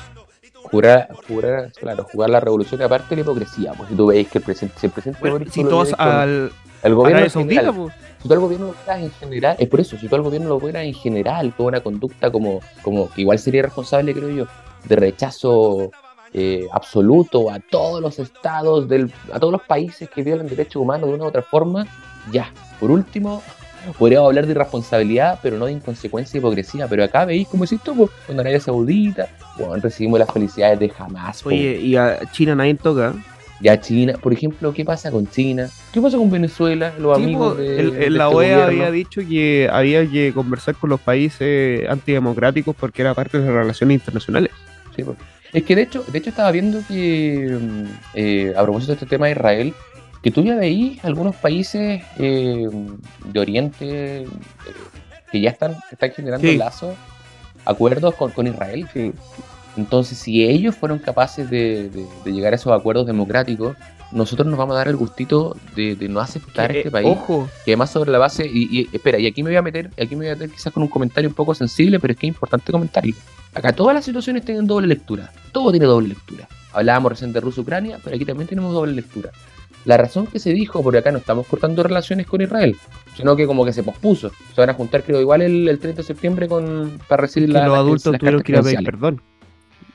Jurar, 0.71 1.09
jurar, 1.27 1.71
claro, 1.73 2.07
jugar 2.11 2.29
la 2.31 2.39
revolución 2.39 2.81
aparte 2.81 3.15
la 3.15 3.21
hipocresía, 3.21 3.73
pues 3.73 3.87
si 3.89 3.95
tú 3.95 4.07
veis 4.07 4.27
que 4.27 4.39
el 4.39 4.43
presidente, 4.43 4.79
si 4.79 4.87
el 4.87 4.91
presidente 4.91 5.19
Bueno, 5.21 5.45
si 5.51 5.63
con- 5.63 5.85
al 5.99 6.51
el 6.81 6.95
gobierno 6.95 7.17
Arabia 7.17 7.23
en 7.25 7.29
Saudita, 7.29 7.61
general, 7.61 7.75
pues. 7.75 7.93
si 8.21 8.27
tú 8.27 8.33
al 8.33 8.39
gobierno 8.39 8.65
lo 8.67 8.73
fueras 8.73 9.03
en 9.03 9.11
general, 9.11 9.55
es 9.59 9.67
por 9.69 9.79
eso, 9.79 9.97
si 9.97 10.07
tú 10.07 10.15
al 10.15 10.21
gobierno 10.23 10.49
lo 10.49 10.59
fueras 10.59 10.83
en 10.85 10.93
general, 10.95 11.53
con 11.55 11.67
una 11.67 11.81
conducta 11.81 12.31
como, 12.31 12.61
como 12.81 13.09
igual 13.15 13.37
sería 13.37 13.61
responsable, 13.61 14.11
creo 14.15 14.29
yo, 14.29 14.45
de 14.85 14.95
rechazo 14.95 15.91
eh, 16.37 16.67
absoluto 16.73 17.49
a 17.49 17.59
todos 17.61 18.01
los 18.01 18.19
estados, 18.19 18.89
del, 18.89 19.09
a 19.31 19.39
todos 19.39 19.53
los 19.53 19.61
países 19.61 20.09
que 20.09 20.21
violan 20.21 20.47
derechos 20.49 20.81
humanos 20.81 21.07
de 21.07 21.15
una 21.15 21.23
u 21.23 21.27
otra 21.27 21.41
forma, 21.41 21.87
ya. 22.31 22.51
Por 22.79 22.91
último, 22.91 23.41
podríamos 23.97 24.27
hablar 24.27 24.45
de 24.45 24.51
irresponsabilidad, 24.51 25.39
pero 25.41 25.57
no 25.57 25.65
de 25.67 25.71
inconsecuencia 25.71 26.37
y 26.37 26.39
hipocresía. 26.39 26.87
Pero 26.89 27.05
acá 27.05 27.23
veis, 27.23 27.47
como 27.47 27.65
tú, 27.65 27.95
po, 27.95 28.09
con 28.27 28.37
Arabia 28.39 28.59
Saudita, 28.59 29.29
bueno, 29.57 29.77
recibimos 29.77 30.19
las 30.19 30.29
felicidades 30.29 30.77
de 30.79 30.89
jamás. 30.89 31.41
po. 31.41 31.49
Oye, 31.49 31.79
y 31.81 31.95
a 31.95 32.19
China 32.33 32.53
nadie 32.55 32.75
toca. 32.75 33.13
Ya 33.61 33.79
China, 33.79 34.15
por 34.21 34.33
ejemplo, 34.33 34.73
¿qué 34.73 34.83
pasa 34.83 35.09
con 35.11 35.25
China? 35.29 35.69
¿Qué 35.93 36.01
pasa 36.01 36.17
con 36.17 36.29
Venezuela? 36.29 36.91
Los 36.99 37.15
Sí, 37.17 37.23
amigos 37.23 37.57
de, 37.57 37.79
el- 37.79 37.91
de 37.93 38.09
la 38.09 38.25
este 38.25 38.35
OEA 38.35 38.55
gobierno? 38.57 38.63
había 38.83 38.91
dicho 38.91 39.21
que 39.21 39.69
había 39.71 40.05
que 40.11 40.33
conversar 40.33 40.75
con 40.75 40.89
los 40.89 40.99
países 40.99 41.89
antidemocráticos 41.89 42.75
porque 42.77 43.01
era 43.03 43.13
parte 43.13 43.39
de 43.39 43.45
las 43.45 43.53
relaciones 43.53 43.95
internacionales. 43.95 44.51
Sí, 44.93 45.03
pues. 45.03 45.17
Es 45.53 45.63
que 45.63 45.75
de 45.75 45.83
hecho, 45.83 46.03
de 46.03 46.17
hecho 46.19 46.29
estaba 46.29 46.51
viendo 46.51 46.81
que 46.87 47.57
mm, 47.61 47.83
eh, 48.15 48.53
a 48.57 48.63
propósito 48.63 48.91
de 48.91 48.95
este 48.95 49.05
tema 49.05 49.25
de 49.27 49.33
Israel, 49.33 49.73
que 50.21 50.31
tú 50.31 50.43
ya 50.43 50.55
veís 50.55 51.03
algunos 51.05 51.35
países 51.35 52.01
eh, 52.17 52.67
de 53.25 53.39
Oriente 53.39 54.21
eh, 54.23 54.27
que 55.31 55.39
ya 55.41 55.49
están, 55.51 55.75
están 55.91 56.11
generando 56.11 56.47
Sí. 56.47 56.57
lazos, 56.57 56.95
acuerdos 57.63 58.15
con, 58.15 58.31
con 58.31 58.47
Israel. 58.47 58.87
Sí. 58.93 59.11
Entonces, 59.77 60.17
si 60.17 60.43
ellos 60.43 60.75
fueron 60.75 60.99
capaces 60.99 61.49
de, 61.49 61.89
de- 61.89 62.05
de 62.23 62.31
llegar 62.31 62.53
a 62.53 62.55
esos 62.55 62.71
acuerdos 62.73 63.05
democráticos, 63.05 63.75
nosotros 64.11 64.47
nos 64.47 64.57
vamos 64.57 64.75
a 64.75 64.77
dar 64.77 64.87
el 64.87 64.95
gustito 64.95 65.57
de, 65.75 65.95
de 65.95 66.07
no 66.07 66.19
aceptar 66.21 66.71
Que, 66.71 66.77
este 66.77 66.89
eh, 66.89 66.91
país. 66.91 67.07
Ojo, 67.09 67.49
que 67.65 67.71
además 67.71 67.89
sobre 67.91 68.11
la 68.11 68.17
base, 68.17 68.45
y, 68.47 68.79
y- 68.79 68.89
espera, 68.95 69.19
y 69.19 69.27
aquí 69.27 69.43
me 69.43 69.49
voy 69.49 69.57
a 69.57 69.61
meter, 69.61 69.89
aquí 70.01 70.15
me 70.15 70.25
voy 70.25 70.27
a 70.27 70.33
meter 70.35 70.49
quizás 70.49 70.71
con 70.71 70.83
un 70.83 70.89
comentario 70.89 71.29
un 71.29 71.35
poco 71.35 71.53
sensible, 71.53 71.99
pero 71.99 72.13
es 72.13 72.19
que 72.19 72.27
es 72.27 72.33
importante 72.33 72.71
comentarlo. 72.71 73.13
Acá 73.55 73.73
todas 73.73 73.95
las 73.95 74.05
situaciones 74.05 74.43
tienen 74.45 74.67
doble 74.67 74.87
lectura, 74.87 75.31
todo 75.51 75.71
tiene 75.71 75.85
doble 75.85 76.09
lectura. 76.09 76.47
Hablábamos 76.73 77.13
recién 77.13 77.31
de 77.31 77.39
Rusia-Ucrania, 77.39 77.99
pero 78.03 78.15
aquí 78.15 78.25
también 78.25 78.47
tenemos 78.49 78.73
doble 78.73 78.91
lectura. 78.91 79.31
La 79.85 79.97
razón 79.97 80.27
que 80.27 80.39
se 80.39 80.51
dijo, 80.51 80.81
porque 80.83 80.97
acá 80.99 81.11
no 81.11 81.19
estamos 81.19 81.47
cortando 81.47 81.81
relaciones 81.83 82.25
con 82.27 82.41
Israel, 82.41 82.75
sino 83.15 83.35
que 83.35 83.45
como 83.47 83.63
que 83.63 83.71
se 83.71 83.83
pospuso. 83.83 84.29
Se 84.53 84.59
van 84.61 84.71
a 84.71 84.73
juntar, 84.73 85.03
creo, 85.03 85.21
igual 85.21 85.41
el, 85.43 85.69
el 85.69 85.79
30 85.79 86.01
de 86.01 86.07
septiembre 86.07 86.47
con, 86.49 86.99
para 87.07 87.21
recibir 87.21 87.49
la- 87.49 87.67
los 87.67 87.77
adultos 87.77 88.11
las 88.11 88.19
tuvieron 88.19 88.41
que 88.41 88.51
ir 88.51 88.57
a 88.57 88.63
pedir 88.63 88.83
perdón. 88.83 89.21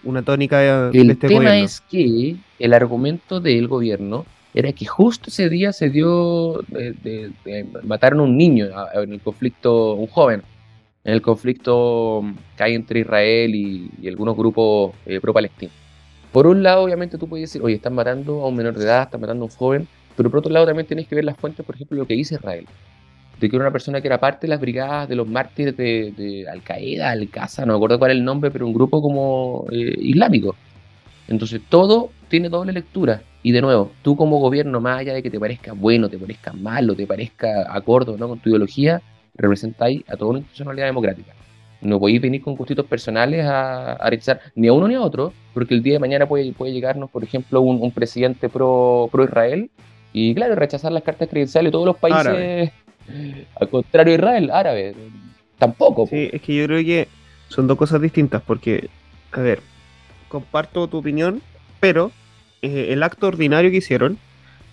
una 0.04 0.22
tónica 0.22 0.58
de, 0.58 0.90
de 0.90 1.00
El 1.00 1.10
este 1.10 1.28
tema 1.28 1.40
gobierno. 1.50 1.64
es 1.64 1.80
que 1.82 2.36
el 2.60 2.72
argumento 2.72 3.40
del 3.40 3.66
gobierno 3.68 4.24
era 4.54 4.72
que 4.72 4.86
justo 4.86 5.28
ese 5.28 5.48
día 5.50 5.72
se 5.72 5.90
dio, 5.90 6.60
de, 6.68 6.92
de- 6.92 7.30
de- 7.44 7.66
mataron 7.82 8.20
a 8.20 8.22
un 8.22 8.36
niño 8.38 8.68
en 8.94 9.12
el 9.12 9.20
conflicto, 9.20 9.94
un 9.94 10.06
joven, 10.06 10.42
en 11.04 11.14
el 11.14 11.22
conflicto 11.22 12.22
que 12.56 12.62
hay 12.62 12.74
entre 12.74 13.00
Israel 13.00 13.54
y, 13.54 14.08
algunos 14.08 14.36
grupos 14.36 14.94
eh, 15.06 15.20
pro-palestinos. 15.20 15.74
Por 16.32 16.46
un 16.46 16.62
lado, 16.62 16.84
obviamente 16.84 17.18
tú 17.18 17.28
puedes 17.28 17.50
decir, 17.50 17.62
oye, 17.62 17.74
están 17.74 17.94
matando 17.94 18.42
a 18.42 18.48
un 18.48 18.54
menor 18.54 18.74
de 18.74 18.84
edad, 18.84 19.02
están 19.04 19.20
matando 19.20 19.44
a 19.44 19.46
un 19.46 19.52
joven, 19.52 19.88
pero 20.16 20.30
por 20.30 20.40
otro 20.40 20.52
lado 20.52 20.66
también 20.66 20.86
tienes 20.86 21.08
que 21.08 21.14
ver 21.14 21.24
las 21.24 21.36
fuentes, 21.36 21.64
por 21.64 21.74
ejemplo, 21.74 21.98
lo 21.98 22.06
que 22.06 22.14
dice 22.14 22.36
Israel. 22.36 22.66
De 23.40 23.48
que 23.48 23.56
era 23.56 23.64
una 23.64 23.72
persona 23.72 24.00
que 24.00 24.06
era 24.06 24.20
parte 24.20 24.46
de 24.46 24.50
las 24.50 24.60
brigadas 24.60 25.08
de 25.08 25.16
los 25.16 25.26
mártires 25.26 25.76
de, 25.76 26.12
de 26.16 26.48
Al-Qaeda, 26.48 27.10
Al-Qaza, 27.10 27.64
no 27.64 27.72
me 27.72 27.76
acuerdo 27.78 27.98
cuál 27.98 28.12
es 28.12 28.18
el 28.18 28.24
nombre, 28.24 28.50
pero 28.50 28.66
un 28.66 28.74
grupo 28.74 29.00
como 29.00 29.66
eh, 29.72 29.94
islámico. 29.98 30.54
Entonces 31.26 31.62
todo 31.68 32.10
tiene 32.28 32.48
doble 32.48 32.72
lectura. 32.72 33.22
Y 33.42 33.52
de 33.52 33.62
nuevo, 33.62 33.92
tú 34.02 34.16
como 34.16 34.38
gobierno, 34.38 34.80
más 34.80 35.00
allá 35.00 35.14
de 35.14 35.22
que 35.22 35.30
te 35.30 35.40
parezca 35.40 35.72
bueno, 35.72 36.08
te 36.10 36.18
parezca 36.18 36.52
malo, 36.52 36.94
te 36.94 37.06
parezca 37.06 37.74
acorde 37.74 38.14
no 38.18 38.28
con 38.28 38.38
tu 38.40 38.50
ideología, 38.50 39.00
representáis 39.40 40.02
a 40.08 40.16
toda 40.16 40.30
una 40.30 40.38
institucionalidad 40.40 40.86
democrática. 40.86 41.32
No 41.82 41.98
podéis 41.98 42.20
venir 42.20 42.42
con 42.42 42.56
gustitos 42.56 42.84
personales 42.86 43.44
a, 43.46 43.94
a 43.94 44.10
rechazar 44.10 44.40
ni 44.54 44.68
a 44.68 44.72
uno 44.72 44.86
ni 44.86 44.94
a 44.96 45.00
otro, 45.00 45.32
porque 45.54 45.72
el 45.74 45.82
día 45.82 45.94
de 45.94 45.98
mañana 45.98 46.26
puede, 46.26 46.52
puede 46.52 46.72
llegarnos, 46.72 47.10
por 47.10 47.24
ejemplo, 47.24 47.62
un, 47.62 47.80
un 47.80 47.90
presidente 47.90 48.48
pro, 48.50 49.08
pro 49.10 49.24
Israel 49.24 49.70
y, 50.12 50.34
claro, 50.34 50.54
rechazar 50.56 50.92
las 50.92 51.02
cartas 51.02 51.28
credenciales 51.30 51.68
de 51.68 51.72
todos 51.72 51.86
los 51.86 51.96
países, 51.96 52.26
Árabe. 52.26 52.72
al 53.60 53.68
contrario 53.70 54.14
Israel, 54.14 54.50
árabe. 54.52 54.94
Tampoco. 55.58 56.04
po. 56.04 56.10
Sí, 56.10 56.28
es 56.32 56.42
que 56.42 56.54
yo 56.54 56.66
creo 56.66 56.84
que 56.84 57.08
son 57.48 57.66
dos 57.66 57.78
cosas 57.78 58.00
distintas, 58.02 58.42
porque, 58.42 58.90
a 59.32 59.40
ver, 59.40 59.60
comparto 60.28 60.86
tu 60.88 60.98
opinión, 60.98 61.40
pero 61.80 62.12
eh, 62.62 62.88
el 62.90 63.02
acto 63.02 63.26
ordinario 63.26 63.70
que 63.70 63.78
hicieron, 63.78 64.18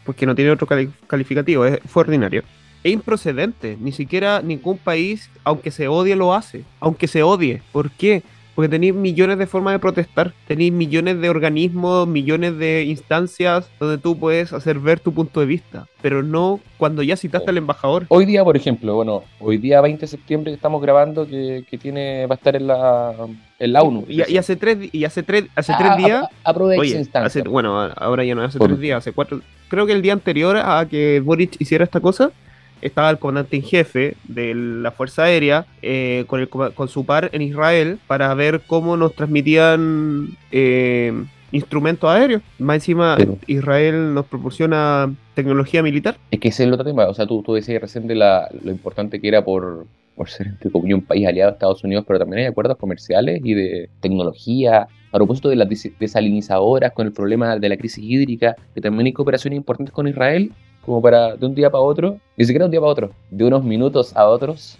porque 0.05 0.25
no 0.25 0.35
tiene 0.35 0.51
otro 0.51 0.67
cali- 0.67 0.91
calificativo, 1.07 1.65
es- 1.65 1.79
fue 1.87 2.01
ordinario, 2.01 2.43
es 2.83 2.93
improcedente. 2.93 3.77
Ni 3.79 3.91
siquiera 3.91 4.41
ningún 4.41 4.77
país, 4.77 5.29
aunque 5.43 5.71
se 5.71 5.87
odie, 5.87 6.15
lo 6.15 6.33
hace. 6.33 6.63
Aunque 6.79 7.07
se 7.07 7.23
odie. 7.23 7.61
¿Por 7.71 7.91
qué? 7.91 8.23
Porque 8.55 8.69
tenéis 8.69 8.95
millones 8.95 9.37
de 9.37 9.45
formas 9.45 9.73
de 9.75 9.77
protestar, 9.77 10.33
tenéis 10.47 10.73
millones 10.73 11.21
de 11.21 11.29
organismos, 11.29 12.07
millones 12.07 12.57
de 12.57 12.85
instancias 12.85 13.69
donde 13.79 13.99
tú 13.99 14.17
puedes 14.17 14.51
hacer 14.51 14.79
ver 14.79 14.99
tu 14.99 15.13
punto 15.13 15.39
de 15.41 15.45
vista, 15.45 15.85
pero 16.01 16.23
no 16.23 16.59
cuando 16.79 17.03
ya 17.03 17.15
citaste 17.15 17.51
al 17.51 17.57
embajador. 17.57 18.07
Hoy 18.09 18.25
día, 18.25 18.43
por 18.43 18.57
ejemplo, 18.57 18.95
bueno, 18.95 19.23
hoy 19.39 19.59
día 19.59 19.79
20 19.79 20.01
de 20.01 20.07
septiembre 20.07 20.49
que 20.51 20.55
estamos 20.55 20.81
grabando, 20.81 21.27
que, 21.27 21.65
que 21.69 21.77
tiene, 21.77 22.25
va 22.25 22.33
a 22.33 22.37
estar 22.37 22.55
en 22.55 22.65
la, 22.65 23.13
en 23.59 23.73
la 23.73 23.83
ONU. 23.83 24.05
Y, 24.09 24.23
y 24.27 24.37
hace 24.39 24.55
tres, 24.55 24.89
y 24.91 25.03
hace 25.05 25.21
tres, 25.21 25.45
hace 25.55 25.73
Ah, 25.73 25.77
tres 25.77 25.97
días, 25.97 26.23
a- 26.23 26.25
a- 26.25 26.49
aprovecha 26.49 26.81
oye, 26.81 26.89
esa 26.89 26.99
instancia. 26.99 27.27
hace- 27.41 27.47
bueno, 27.47 27.79
ahora 27.95 28.23
ya 28.25 28.33
no, 28.33 28.41
hace 28.41 28.57
Por- 28.57 28.69
tres 28.69 28.79
días, 28.79 28.97
hace 28.97 29.11
cuatro, 29.11 29.39
creo 29.67 29.85
que 29.85 29.93
el 29.93 30.01
día 30.01 30.13
anterior 30.13 30.57
a 30.57 30.83
que 30.89 31.21
Boric 31.23 31.57
hiciera 31.61 31.83
esta 31.83 31.99
cosa, 31.99 32.31
estaba 32.81 33.09
el 33.09 33.19
comandante 33.19 33.55
en 33.55 33.63
jefe 33.63 34.15
de 34.27 34.53
la 34.55 34.91
Fuerza 34.91 35.23
Aérea 35.23 35.65
eh, 35.81 36.25
con, 36.27 36.39
el, 36.39 36.47
con 36.49 36.87
su 36.87 37.05
par 37.05 37.29
en 37.33 37.41
Israel 37.41 37.99
para 38.07 38.33
ver 38.33 38.61
cómo 38.67 38.97
nos 38.97 39.13
transmitían 39.13 40.29
eh, 40.51 41.13
instrumentos 41.51 42.09
aéreos. 42.09 42.41
Más 42.59 42.75
encima. 42.75 43.17
Israel 43.47 44.13
nos 44.13 44.25
proporciona 44.25 45.13
tecnología 45.33 45.81
militar. 45.81 46.17
Es 46.31 46.39
que 46.39 46.49
ese 46.49 46.63
es 46.63 46.67
el 46.67 46.73
otro 46.73 46.85
tema. 46.85 47.07
O 47.07 47.13
sea, 47.13 47.25
tú, 47.25 47.41
tú 47.43 47.53
decías 47.53 47.81
recién 47.81 48.07
de 48.07 48.15
la, 48.15 48.49
lo 48.63 48.71
importante 48.71 49.19
que 49.21 49.27
era 49.27 49.43
por, 49.43 49.85
por 50.15 50.29
ser, 50.29 50.47
entre 50.47 50.69
comillas, 50.71 50.99
un 50.99 51.05
país 51.05 51.25
aliado 51.27 51.51
a 51.51 51.53
Estados 51.53 51.83
Unidos, 51.83 52.05
pero 52.07 52.19
también 52.19 52.39
hay 52.41 52.45
acuerdos 52.45 52.77
comerciales 52.77 53.41
y 53.43 53.53
de 53.53 53.89
tecnología. 54.01 54.87
A 55.09 55.17
propósito 55.17 55.47
de 55.47 55.55
las 55.55 55.69
des- 55.69 55.93
desalinizadoras, 55.97 56.91
con 56.91 57.07
el 57.07 57.13
problema 57.13 57.57
de 57.57 57.69
la 57.69 57.77
crisis 57.77 58.03
hídrica, 58.03 58.57
que 58.75 58.81
también 58.81 59.05
hay 59.07 59.13
cooperaciones 59.13 59.55
importantes 59.55 59.93
con 59.93 60.05
Israel, 60.07 60.51
como 60.87 61.01
para 61.01 61.35
de 61.35 61.45
un 61.45 61.53
día 61.53 61.69
para 61.69 61.81
otro, 61.83 62.17
ni 62.37 62.45
siquiera 62.45 62.63
de 62.63 62.67
un 62.67 62.71
día 62.71 62.79
para 62.79 62.91
otro, 62.93 63.11
de 63.29 63.43
unos 63.43 63.61
minutos 63.61 64.15
a 64.15 64.25
otros, 64.25 64.77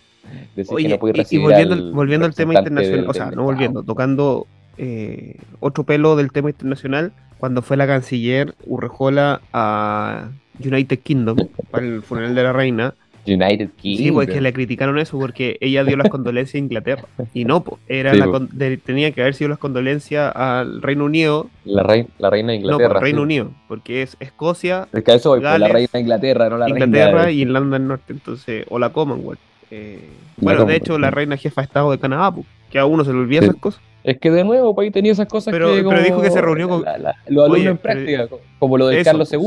decir 0.56 0.74
Oye, 0.74 0.84
que 0.88 0.94
no 0.94 1.00
puede 1.00 1.12
y- 1.14 1.18
y, 1.18 1.20
recibir 1.22 1.44
volviendo, 1.44 1.76
al 1.76 1.92
volviendo 1.92 2.26
al 2.26 2.34
tema 2.34 2.54
internacional, 2.54 3.02
del- 3.02 3.10
o 3.10 3.14
sea, 3.14 3.26
del 3.26 3.36
no 3.36 3.44
volviendo, 3.44 3.84
tocando 3.84 4.48
eh, 4.78 5.36
otro 5.60 5.84
pelo 5.84 6.16
del 6.16 6.32
tema 6.32 6.50
internacional, 6.50 7.12
cuando 7.40 7.62
fue 7.62 7.76
la 7.76 7.88
canciller 7.88 8.56
Urrejola 8.66 9.42
a 9.52 10.30
United 10.64 11.00
Kingdom 11.00 11.38
para 11.70 11.86
el 11.86 12.02
funeral 12.02 12.34
de 12.36 12.44
la 12.44 12.54
reina, 12.54 12.94
United 13.28 13.70
Kingdom. 13.76 14.06
sí, 14.06 14.12
pues 14.12 14.30
que 14.30 14.42
le 14.42 14.54
criticaron 14.54 14.98
eso 15.00 15.20
porque 15.20 15.58
ella 15.62 15.84
dio 15.84 15.98
las 15.98 16.10
condolencias 16.10 16.56
a 16.56 16.58
Inglaterra 16.60 17.04
y 17.34 17.46
no, 17.46 17.64
pues, 17.64 17.82
era 17.88 18.12
Sí, 18.14 18.18
la 18.20 18.28
con- 18.28 18.50
de- 18.52 18.78
tenía 18.78 19.12
que 19.12 19.22
haber 19.22 19.34
sido 19.34 19.50
las 19.50 19.60
condolencias 19.60 20.36
al 20.36 20.82
Reino 20.82 21.06
Unido, 21.06 21.50
la, 21.66 21.84
reina, 21.84 22.08
la 22.20 22.30
reina 22.30 22.52
de 22.54 22.60
no, 22.60 22.64
Inglaterra. 22.66 22.94
pues, 22.94 23.04
Reino 23.04 23.20
sí. 23.20 23.24
Unido, 23.24 23.52
porque 23.68 24.02
es 24.02 24.18
Escocia, 24.20 24.88
Es 24.94 25.04
que 25.04 25.14
eso 25.16 25.30
voy, 25.30 25.40
pues, 25.40 25.44
la 25.44 25.52
Gales, 25.60 25.72
reina 25.74 25.90
de 25.94 26.00
Inglaterra, 26.00 26.50
no 26.50 26.58
la 26.58 26.70
Inglaterra 26.70 27.24
reina. 27.24 27.32
y 27.32 27.42
Irlanda 27.42 27.78
del 27.78 27.88
Norte, 27.88 28.14
entonces, 28.14 28.66
o 28.70 28.80
la 28.80 28.90
Commonwealth. 28.90 29.40
Eh, 29.72 30.00
bueno, 30.38 30.66
de 30.66 30.76
hecho, 30.76 30.98
la 30.98 31.12
reina 31.12 31.38
jefa 31.38 31.62
de 31.62 31.66
Estado 31.66 31.92
de 31.92 32.00
Canadá, 32.00 32.34
que 32.70 32.80
a 32.80 32.86
uno 32.86 33.04
se 33.04 33.12
le 33.12 33.20
olvida 33.20 33.42
Sí. 33.42 33.48
esas 33.48 33.58
cosas. 33.60 33.82
Es 34.04 34.20
que 34.20 34.32
de 34.32 34.44
nuevo, 34.46 34.74
pues 34.74 34.86
ahí 34.86 34.92
tenía 34.92 35.12
esas 35.12 35.28
cosas 35.28 35.52
Pero- 35.52 35.68
que. 35.68 35.74
pero 35.78 35.90
como 35.90 36.00
dijo 36.02 36.22
que 36.22 36.32
se 36.32 36.40
reunió 36.42 36.70
con- 36.70 36.84
la- 36.84 36.98
la- 36.98 37.16
los 37.28 37.44
alumnos 37.46 37.52
Oye, 37.52 37.70
en 37.70 37.78
pero- 37.78 37.94
práctica, 37.94 38.28
co- 38.28 38.42
como 38.60 38.78
lo 38.78 38.88
de 38.88 39.02
Eso, 39.02 39.10
Carlos 39.10 39.34
II. 39.34 39.40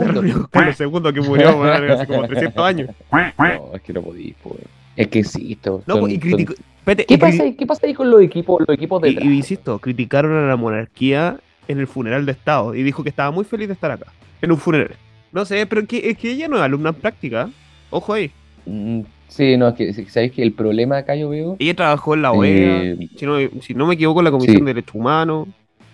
Carlos 0.51 0.81
II 0.81 1.13
que 1.15 1.21
murió 1.23 1.57
man, 1.57 1.91
hace 1.91 2.07
como 2.07 2.27
300 2.27 2.65
años. 2.67 2.91
No, 3.11 3.71
es 3.75 3.81
que 3.83 3.93
no 3.95 4.03
podís, 4.03 4.35
pues. 4.43 4.57
Es 4.97 5.09
que 5.09 5.25
sí, 5.25 5.53
esto. 5.53 5.83
No, 5.87 5.97
son- 5.97 6.11
y 6.11 6.15
son- 6.15 6.21
criticó. 6.21 6.53
espérate, 6.79 7.07
¿Qué 7.07 7.15
y 7.15 7.17
pasa, 7.17 7.43
ahí- 7.45 7.55
¿Qué 7.55 7.67
pasa 7.67 7.87
ahí 7.87 7.95
con 7.95 8.11
los 8.11 8.21
equipos, 8.21 8.61
los 8.67 8.75
equipos 8.77 9.01
de 9.01 9.11
Y, 9.13 9.19
y 9.23 9.37
insisto, 9.37 9.79
criticaron 9.79 10.37
a 10.37 10.47
la 10.47 10.57
monarquía 10.57 11.39
en 11.69 11.79
el 11.79 11.87
funeral 11.87 12.27
de 12.27 12.33
Estado 12.33 12.75
y 12.75 12.83
dijo 12.83 13.03
que 13.03 13.09
estaba 13.09 13.31
muy 13.31 13.45
feliz 13.45 13.69
de 13.69 13.75
estar 13.75 13.91
acá, 13.91 14.07
en 14.43 14.51
un 14.53 14.59
funeral. 14.59 14.91
No 15.33 15.45
sé, 15.47 15.65
pero 15.67 15.87
que, 15.87 16.11
es 16.11 16.19
que 16.19 16.33
ella 16.33 16.49
no 16.49 16.57
es 16.57 16.63
alumna 16.63 16.91
en 16.91 16.97
práctica. 16.97 17.49
Ojo 17.89 18.13
ahí. 18.13 18.31
Mm, 18.67 19.01
Sí, 19.31 19.57
no, 19.57 19.69
es 19.69 19.75
que 19.75 19.93
sabéis 20.11 20.33
que 20.33 20.43
el 20.43 20.53
problema 20.53 20.99
acá 20.99 21.15
yo 21.15 21.31
veo. 21.31 21.57
Ella 21.59 21.75
trabajó 21.75 22.15
en 22.15 22.23
la 22.23 22.33
OEA, 22.33 22.83
eh, 22.83 23.09
si, 23.17 23.25
no, 23.27 23.37
si 23.63 23.75
no 23.75 23.87
me 23.87 23.95
equivoco, 23.95 24.21
en 24.21 24.25
la 24.25 24.31
Comisión 24.33 24.57
Sí. 24.57 24.61
de 24.63 24.67
Derechos 24.75 24.95
Humanos, 24.95 25.49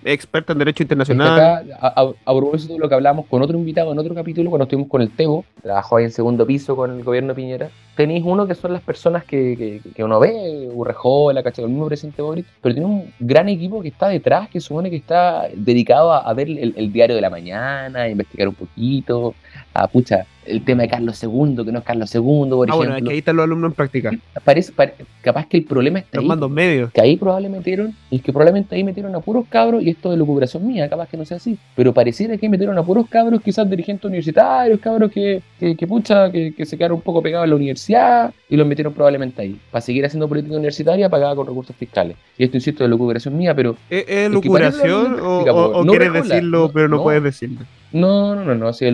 experta 0.04 0.52
en 0.52 0.60
Derecho 0.60 0.84
Es 0.84 0.88
que 0.88 0.94
Internacional. 0.94 1.40
acá, 1.74 2.14
a, 2.24 2.34
propósito 2.34 2.74
de 2.74 2.78
lo 2.78 2.88
que 2.88 2.94
hablamos 2.94 3.26
con 3.26 3.42
otro 3.42 3.58
invitado 3.58 3.92
en 3.92 3.98
otro 3.98 4.14
capítulo, 4.14 4.50
cuando 4.50 4.62
estuvimos 4.64 4.88
con 4.88 5.02
el 5.02 5.10
Tebo, 5.10 5.44
trabajó 5.62 5.96
ahí 5.96 6.04
en 6.04 6.12
segundo 6.12 6.46
piso 6.46 6.76
con 6.76 6.92
el 6.92 7.02
gobierno 7.02 7.30
de 7.30 7.34
Piñera, 7.34 7.70
tenéis 7.96 8.22
uno 8.24 8.46
que 8.46 8.54
son 8.54 8.72
las 8.72 8.82
personas 8.82 9.24
que, 9.24 9.80
que, 9.84 9.90
que 9.94 10.04
uno 10.04 10.20
ve, 10.20 10.68
Urrejola, 10.72 11.42
¿cachai? 11.42 11.64
el 11.64 11.70
mismo 11.70 11.86
presidente 11.88 12.22
Boric, 12.22 12.46
pero 12.62 12.74
tiene 12.74 12.88
un 12.88 13.12
gran 13.18 13.48
equipo 13.48 13.82
que 13.82 13.88
está 13.88 14.08
detrás, 14.08 14.48
que 14.48 14.60
supone 14.60 14.90
que 14.90 14.96
está 14.96 15.48
dedicado 15.54 16.12
a, 16.12 16.18
a 16.18 16.32
ver 16.34 16.48
el, 16.48 16.72
el 16.76 16.92
diario 16.92 17.16
de 17.16 17.22
la 17.22 17.30
mañana, 17.30 18.02
a 18.02 18.08
investigar 18.08 18.48
un 18.48 18.54
poquito, 18.54 19.34
a 19.82 19.88
pucha, 19.88 20.26
el 20.44 20.64
tema 20.64 20.82
de 20.82 20.88
Carlos 20.88 21.20
II, 21.22 21.56
que 21.64 21.72
no 21.72 21.78
es 21.80 21.84
Carlos 21.84 22.14
II, 22.14 22.20
por 22.22 22.70
ah, 22.70 22.74
bueno, 22.76 22.92
es 22.92 22.98
ejemplo. 22.98 23.08
que 23.08 23.12
ahí 23.14 23.18
están 23.18 23.34
los 23.36 23.44
alumnos 23.44 23.70
en 23.70 23.74
práctica. 23.74 24.10
Parece, 24.44 24.70
pare- 24.72 24.94
capaz 25.20 25.46
que 25.48 25.56
el 25.56 25.64
problema 25.64 25.98
está 25.98 26.18
Los 26.18 26.22
ahí 26.22 26.28
mandos 26.28 26.50
medios. 26.50 26.92
que 26.92 27.00
ahí 27.00 27.16
probablemente 27.16 27.58
metieron, 27.58 27.94
y 28.10 28.20
que 28.20 28.32
probablemente 28.32 28.76
ahí 28.76 28.84
metieron 28.84 29.12
a 29.16 29.20
puros 29.20 29.46
cabros, 29.48 29.82
y 29.82 29.90
esto 29.90 30.08
de 30.10 30.16
locuración 30.16 30.64
mía, 30.64 30.88
capaz 30.88 31.08
que 31.08 31.16
no 31.16 31.24
sea 31.24 31.38
así, 31.38 31.58
pero 31.74 31.92
pareciera 31.92 32.36
que 32.36 32.48
metieron 32.48 32.78
a 32.78 32.82
puros 32.84 33.08
cabros, 33.08 33.40
quizás 33.42 33.68
dirigentes 33.68 34.04
universitarios, 34.04 34.78
cabros 34.78 35.10
que, 35.10 35.42
que, 35.58 35.74
que 35.76 35.86
pucha, 35.86 36.30
que, 36.30 36.54
que 36.54 36.64
se 36.64 36.76
quedaron 36.76 36.98
un 36.98 37.02
poco 37.02 37.22
pegados 37.22 37.44
en 37.44 37.50
la 37.50 37.56
universidad, 37.56 38.32
y 38.48 38.56
los 38.56 38.66
metieron 38.68 38.92
probablemente 38.94 39.42
ahí, 39.42 39.58
para 39.72 39.82
seguir 39.82 40.06
haciendo 40.06 40.28
política 40.28 40.54
universitaria 40.54 41.08
pagada 41.08 41.34
con 41.34 41.48
recursos 41.48 41.74
fiscales. 41.74 42.16
Y 42.38 42.44
esto, 42.44 42.56
insisto, 42.56 42.84
de 42.84 42.88
locuración 42.90 43.36
mía, 43.36 43.52
pero 43.52 43.76
¿Es, 43.90 44.04
es 44.06 44.30
parece 44.48 44.92
o, 44.92 45.02
práctica, 45.06 45.52
o- 45.52 45.72
po. 45.72 45.78
o 45.78 45.84
No 45.84 45.90
quieres 45.90 46.12
decirlo, 46.12 46.58
no, 46.66 46.72
pero 46.72 46.86
no, 46.88 46.96
no. 46.98 47.02
puedes 47.02 47.22
decirlo? 47.24 47.60
No, 47.92 48.34
no, 48.34 48.44
no, 48.44 48.54
no, 48.54 48.72
sí, 48.72 48.84
de 48.84 48.90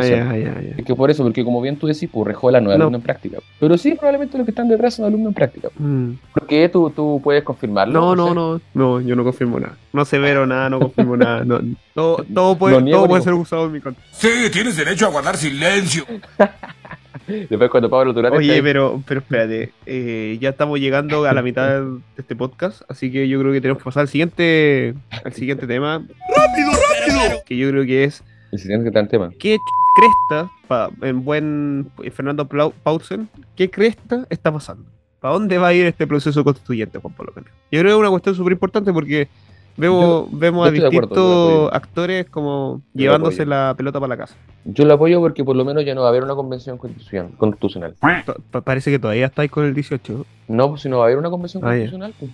Ah, 0.00 0.36
ya, 0.36 0.36
ya, 0.36 0.60
ya. 0.60 0.74
Es 0.76 0.84
que 0.84 0.94
por 0.94 1.10
eso, 1.10 1.22
porque 1.22 1.44
como 1.44 1.60
bien 1.60 1.76
tú 1.76 1.86
decís, 1.86 2.08
pues 2.12 2.26
Rejola 2.26 2.60
no 2.60 2.70
es 2.72 2.78
No. 2.78 2.84
alumno 2.84 2.98
en 2.98 3.02
práctica. 3.02 3.38
Pero 3.58 3.76
sí, 3.78 3.94
probablemente 3.94 4.36
los 4.38 4.44
que 4.44 4.50
están 4.50 4.68
detrás 4.68 4.94
son 4.94 5.06
alumnos 5.06 5.28
en 5.30 5.34
práctica. 5.34 5.68
Mm. 5.78 6.12
Porque 6.34 6.68
tú, 6.68 6.90
tú 6.90 7.20
puedes 7.22 7.42
confirmarlo. 7.42 7.92
No, 8.00 8.14
no, 8.14 8.28
sé. 8.28 8.34
no, 8.34 8.60
no, 8.74 9.00
yo 9.00 9.16
no 9.16 9.24
confirmo 9.24 9.58
nada. 9.58 9.76
No 9.92 10.04
severo 10.04 10.46
nada, 10.46 10.70
no 10.70 10.80
confirmo 10.80 11.16
nada. 11.16 11.44
No, 11.44 11.60
todo, 11.94 12.24
todo 12.32 12.56
puede, 12.56 12.80
niego 12.82 13.00
todo 13.00 13.08
puede 13.08 13.22
ser 13.22 13.34
usado 13.34 13.66
en 13.66 13.72
mi 13.72 13.80
contra. 13.80 14.02
Sí, 14.12 14.28
tienes 14.52 14.76
derecho 14.76 15.06
a 15.06 15.10
guardar 15.10 15.36
silencio. 15.36 16.04
Después 17.26 17.70
cuando 17.70 17.88
Pablo 17.90 18.12
Durán 18.12 18.32
está 18.32 18.38
Oye, 18.38 18.52
ahí- 18.54 18.62
pero, 18.62 19.02
pero 19.06 19.20
espérate, 19.20 19.72
eh, 19.86 20.38
ya 20.40 20.50
estamos 20.50 20.78
llegando 20.80 21.24
a 21.24 21.32
la 21.32 21.42
mitad 21.42 21.80
de 21.82 21.98
este 22.16 22.34
podcast, 22.36 22.82
así 22.88 23.10
que 23.12 23.28
yo 23.28 23.38
creo 23.40 23.52
que 23.52 23.60
tenemos 23.60 23.78
que 23.82 23.84
pasar 23.84 24.02
al 24.02 24.08
siguiente, 24.08 24.94
al 25.24 25.32
siguiente 25.32 25.66
tema. 25.66 26.04
¡Rápido, 26.36 26.70
rápido! 26.72 27.42
Que 27.46 27.56
yo 27.56 27.68
creo 27.70 27.84
que 27.84 28.04
es 28.04 28.22
El 28.52 28.58
siguiente 28.58 28.90
gran 28.90 29.08
tema. 29.08 29.30
¿qué 29.38 29.56
ch- 29.56 29.60
cresta, 29.96 30.50
pa- 30.68 30.90
en 31.02 31.24
buen 31.24 31.90
Fernando 32.12 32.48
Plau- 32.48 32.72
Pausen, 32.82 33.28
qué 33.56 33.70
cresta 33.70 34.26
está 34.30 34.52
pasando? 34.52 34.84
¿Para 35.20 35.34
dónde 35.34 35.56
va 35.58 35.68
a 35.68 35.74
ir 35.74 35.86
este 35.86 36.06
proceso 36.06 36.42
constituyente, 36.42 36.98
Juan 36.98 37.14
Pablo? 37.14 37.32
Yo 37.36 37.42
creo 37.70 37.82
que 37.84 37.88
es 37.90 37.94
una 37.96 38.10
cuestión 38.10 38.34
súper 38.34 38.54
importante 38.54 38.92
porque 38.92 39.28
vemos, 39.76 40.26
vemos 40.32 40.70
yo 40.72 40.84
a 40.84 40.88
acuerdo, 40.88 41.08
distintos 41.08 41.72
actores 41.72 42.26
como 42.28 42.82
llevándose 42.94 43.46
la 43.46 43.74
pelota 43.76 43.98
para 44.00 44.08
la 44.10 44.16
casa. 44.16 44.36
Yo 44.64 44.84
lo 44.84 44.94
apoyo 44.94 45.20
porque 45.20 45.44
por 45.44 45.56
lo 45.56 45.64
menos 45.64 45.84
ya 45.84 45.94
no 45.94 46.02
va 46.02 46.08
a 46.08 46.10
haber 46.10 46.22
una 46.22 46.34
convención 46.34 46.78
constitucional. 46.78 47.30
constitucional. 47.36 47.94
To- 48.24 48.36
pa- 48.50 48.60
parece 48.60 48.90
que 48.90 48.98
todavía 48.98 49.26
estáis 49.26 49.50
con 49.50 49.64
el 49.64 49.74
18. 49.74 50.24
No, 50.48 50.68
pues 50.70 50.82
si 50.82 50.88
no 50.88 50.98
va 50.98 51.04
a 51.04 51.06
haber 51.06 51.18
una 51.18 51.30
convención 51.30 51.62
Ah, 51.64 51.68
constitucional, 51.68 52.14
pues. 52.18 52.30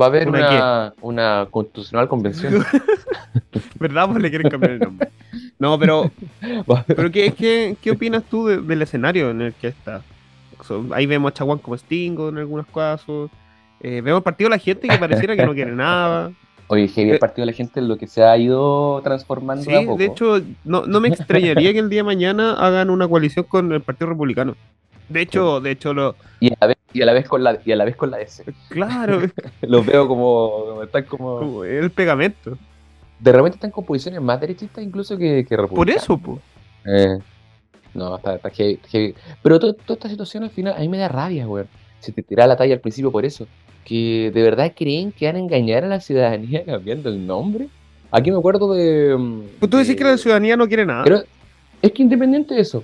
Va 0.00 0.06
a 0.06 0.08
haber 0.08 0.28
¿Una 0.28 0.38
una, 0.48 0.94
una 1.02 1.46
constitucional 1.50 2.08
convención. 2.08 2.64
¿Verdad? 3.78 4.08
Pues 4.08 4.22
le 4.22 4.30
quieren 4.30 4.50
cambiar 4.50 4.72
el 4.72 4.78
nombre. 4.80 5.08
No, 5.58 5.78
pero, 5.78 6.10
pero 6.86 7.10
¿qué, 7.10 7.32
qué, 7.32 7.76
qué 7.80 7.90
opinas 7.92 8.22
tú 8.24 8.46
de- 8.46 8.58
del 8.60 8.82
escenario 8.82 9.30
en 9.30 9.40
el 9.42 9.52
que 9.54 9.68
está? 9.68 10.02
Ahí 10.92 11.04
vemos 11.06 11.30
a 11.30 11.34
Chaguán 11.34 11.58
como 11.58 11.76
Stingo 11.76 12.28
en 12.30 12.38
algunos 12.38 12.66
casos. 12.68 13.30
Eh, 13.80 14.00
vemos 14.00 14.18
el 14.18 14.22
partido 14.22 14.48
de 14.48 14.56
la 14.56 14.62
gente 14.62 14.88
que 14.88 14.96
pareciera 14.96 15.36
que 15.36 15.44
no 15.44 15.52
quiere 15.52 15.72
nada. 15.72 16.32
Oye, 16.68 16.88
heavy 16.88 17.10
el 17.10 17.18
partido 17.18 17.44
de 17.46 17.52
la 17.52 17.56
gente 17.56 17.80
lo 17.82 17.96
que 17.98 18.06
se 18.06 18.22
ha 18.24 18.36
ido 18.38 19.00
transformando 19.02 19.62
Sí, 19.64 19.70
de 19.70 19.78
a 19.78 19.82
poco. 19.82 19.98
de 19.98 20.04
hecho, 20.06 20.40
no, 20.64 20.86
no 20.86 21.00
me 21.00 21.08
extrañaría 21.08 21.72
que 21.72 21.78
el 21.78 21.90
día 21.90 21.98
de 22.00 22.04
mañana 22.04 22.54
hagan 22.54 22.88
una 22.90 23.06
coalición 23.06 23.44
con 23.46 23.70
el 23.72 23.82
Partido 23.82 24.08
Republicano. 24.08 24.56
De 25.08 25.20
hecho, 25.20 25.60
de 25.60 25.70
hecho, 25.72 25.92
lo, 25.92 26.16
Y 26.40 26.50
a 26.52 26.56
la 26.60 26.66
vez, 26.68 26.76
y 26.94 27.02
a 27.02 27.06
la 27.06 27.12
vez 27.12 27.28
con 27.28 27.44
la 27.44 27.58
y 27.64 27.72
a 27.72 27.76
la 27.76 27.84
vez 27.84 27.96
con 27.96 28.10
la 28.10 28.20
S. 28.20 28.44
claro, 28.70 29.20
Los 29.60 29.84
veo 29.84 30.08
como, 30.08 30.82
están 30.82 31.04
como 31.04 31.38
como 31.40 31.64
el 31.64 31.90
pegamento. 31.90 32.56
de 33.20 33.32
repente 33.32 33.56
están 33.56 33.70
con 33.70 33.84
posiciones 33.84 34.22
más 34.22 34.40
derechistas 34.40 34.82
incluso 34.82 35.18
que, 35.18 35.44
que 35.46 35.56
Por 35.58 35.90
eso, 35.90 36.16
pues. 36.16 36.40
Eh, 36.86 37.18
no, 37.92 38.16
está, 38.16 38.36
está 38.36 38.48
heavy, 38.50 38.80
heavy. 38.88 39.14
Pero 39.42 39.58
to- 39.60 39.74
toda 39.74 39.94
esta 39.94 40.08
situación 40.08 40.42
al 40.44 40.50
final 40.50 40.74
a 40.74 40.80
mí 40.80 40.88
me 40.88 40.96
da 40.98 41.08
rabia, 41.08 41.46
weón. 41.46 41.68
Se 42.00 42.10
te 42.10 42.22
tira 42.22 42.46
la 42.46 42.56
talla 42.56 42.74
al 42.74 42.80
principio 42.80 43.12
por 43.12 43.24
eso. 43.26 43.46
Que 43.84 44.30
de 44.32 44.42
verdad 44.42 44.72
creen 44.74 45.12
que 45.12 45.26
van 45.26 45.36
a 45.36 45.38
engañar 45.40 45.84
a 45.84 45.88
la 45.88 46.00
ciudadanía 46.00 46.64
cambiando 46.66 47.08
el 47.10 47.26
nombre. 47.26 47.68
Aquí 48.10 48.30
me 48.30 48.38
acuerdo 48.38 48.72
de. 48.74 49.16
mm, 49.16 49.40
Pues 49.60 49.70
tú 49.70 49.76
decís 49.76 49.88
de- 49.90 49.96
que 49.96 50.04
la 50.04 50.16
ciudadanía 50.16 50.56
no 50.56 50.66
quiere 50.68 50.86
nada. 50.86 51.04
Pero 51.04 51.22
es 51.82 51.92
que 51.92 52.02
independiente 52.02 52.54
de 52.54 52.60
eso, 52.62 52.82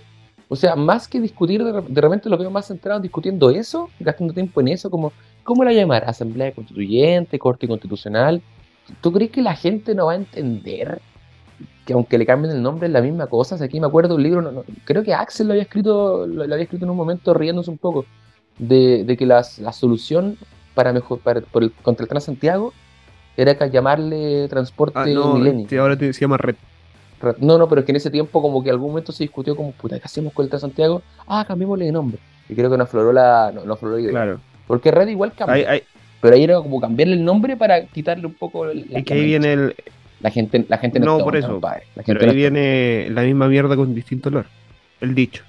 o 0.49 0.57
sea, 0.57 0.75
más 0.76 1.07
que 1.09 1.21
discutir, 1.21 1.62
de, 1.64 1.80
de 1.80 2.00
repente 2.00 2.28
los 2.28 2.38
veo 2.38 2.50
más 2.50 2.66
centrados 2.66 3.00
discutiendo 3.02 3.49
eso, 3.50 3.88
gastando 4.00 4.35
tiempo 4.35 4.61
en 4.61 4.69
eso, 4.69 4.90
como, 4.90 5.12
¿cómo 5.45 5.64
la 5.64 5.73
llamar? 5.73 6.04
Asamblea 6.07 6.52
Constituyente, 6.52 7.38
Corte 7.38 7.66
Constitucional. 7.69 8.42
¿Tú 9.00 9.12
crees 9.12 9.30
que 9.30 9.40
la 9.40 9.54
gente 9.54 9.95
no 9.95 10.07
va 10.07 10.12
a 10.12 10.16
entender 10.16 11.00
que 11.87 11.92
aunque 11.92 12.19
le 12.19 12.26
cambien 12.26 12.54
el 12.54 12.61
nombre 12.62 12.88
es 12.88 12.92
la 12.92 13.00
misma 13.00 13.28
cosa? 13.28 13.54
O 13.54 13.59
sea, 13.59 13.66
aquí 13.69 13.78
me 13.80 13.87
acuerdo 13.87 14.16
un 14.16 14.23
libro, 14.25 14.42
no- 14.42 14.50
no- 14.50 14.64
creo 14.85 15.04
que 15.04 15.14
Axel 15.14 15.47
lo 15.47 15.52
había 15.52 15.62
escrito, 15.62 16.26
lo, 16.26 16.45
lo 16.47 16.52
había 16.54 16.64
escrito 16.64 16.85
en 16.85 16.90
un 16.90 16.97
momento 16.97 17.33
riéndose 17.33 17.71
un 17.71 17.78
poco, 17.78 18.04
de, 18.59 19.04
de 19.04 19.16
que 19.16 19.25
las- 19.26 19.61
la 19.61 19.73
solución 19.73 20.37
para 20.81 20.95
mejor, 20.95 21.19
para, 21.19 21.43
por 21.43 21.63
el, 21.63 21.73
contra 21.83 22.05
el 22.05 22.09
Transantiago 22.09 22.73
era 23.37 23.55
que 23.55 23.71
llamarle 23.71 24.49
transporte 24.49 24.99
Ah, 24.99 25.05
no, 25.07 25.35
milenio. 25.35 25.83
ahora 25.83 25.95
te- 25.97 26.11
se 26.15 26.21
llama 26.23 26.39
red. 26.39 26.55
No, 27.39 27.59
no, 27.59 27.69
pero 27.69 27.81
es 27.81 27.85
que 27.85 27.93
en 27.93 27.97
ese 27.97 28.11
tiempo 28.11 28.41
como 28.41 28.65
que 28.65 28.71
algún 28.71 28.89
momento 28.93 29.13
se 29.13 29.25
discutió 29.25 29.55
como, 29.55 29.73
puta, 29.73 29.99
¿qué 29.99 30.07
hacemos 30.07 30.33
con 30.33 30.45
el 30.45 30.49
Transantiago? 30.49 31.03
Ah, 31.27 31.45
cambiémosle 31.47 31.85
de 31.85 31.93
nombre. 31.93 32.19
Y 32.49 32.55
creo 32.55 32.71
que 32.71 32.79
no 32.79 32.85
afloró 32.85 33.13
la, 33.13 33.53
no, 33.55 33.63
no 33.67 33.75
afloró 33.75 33.97
la 33.97 34.01
idea. 34.01 34.11
Claro. 34.11 34.41
Porque 34.67 34.91
Red 34.91 35.09
igual. 35.09 35.35
Ahí- 35.47 35.65
ahí- 35.65 35.83
Pero 36.23 36.35
ahí 36.35 36.45
era 36.45 36.57
como 36.57 36.81
cambiarle 36.81 37.15
el 37.15 37.25
nombre 37.25 37.59
para 37.59 37.85
quitarle 37.85 38.27
un 38.27 38.33
poco 38.35 38.65
el- 38.71 38.87
la, 38.91 39.01
es 39.01 39.05
que 39.05 39.13
ahí 39.15 39.25
viene 39.27 39.53
el. 39.53 39.75
la 40.21 40.31
gente, 40.31 40.65
la 40.67 40.79
gente 40.79 40.99
No, 40.99 41.19
es 41.19 41.23
por 41.25 41.37
eso. 41.37 41.61
La 41.63 42.03
Pero 42.07 42.21
ahí 42.21 42.27
no 42.29 42.33
viene 42.33 43.09
la 43.11 43.21
misma 43.23 43.49
mierda 43.49 43.77
con 43.77 43.95
distinto 43.95 44.31
olor. 44.31 44.47
El 45.03 45.15
dicho. 45.15 45.43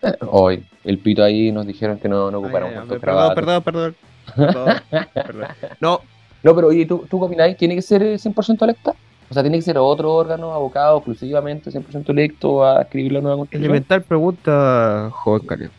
tonta. 0.00 0.26
Hoy, 0.30 0.64
el 0.84 0.98
pito 0.98 1.24
ahí 1.24 1.50
nos 1.52 1.66
dijeron 1.66 1.98
que 1.98 2.08
no, 2.08 2.30
no 2.30 2.38
ocupáramos 2.38 2.72
ay, 2.72 2.78
tantos 2.80 2.98
perdón, 3.00 3.34
perdón, 3.34 3.62
perdón, 3.62 3.96
perdón. 5.14 5.48
No, 5.80 6.00
No, 6.42 6.54
pero 6.54 6.68
oye, 6.68 6.86
¿tú, 6.86 7.06
tú 7.08 7.18
qué 7.18 7.26
opináis? 7.26 7.56
¿Tiene 7.56 7.74
que 7.74 7.82
ser 7.82 8.02
eh, 8.02 8.14
100% 8.18 8.62
electa? 8.64 8.94
O 9.28 9.34
sea, 9.34 9.42
¿tiene 9.42 9.58
que 9.58 9.62
ser 9.62 9.78
otro 9.78 10.12
órgano 10.12 10.52
abocado 10.52 10.98
exclusivamente 10.98 11.70
100% 11.70 12.10
electo 12.10 12.64
a 12.64 12.82
escribir 12.82 13.12
la 13.12 13.20
nueva 13.20 13.36
constitución? 13.36 13.64
elemental 13.70 14.02
pregunta, 14.02 15.08
joven 15.12 15.46
Calio. 15.46 15.70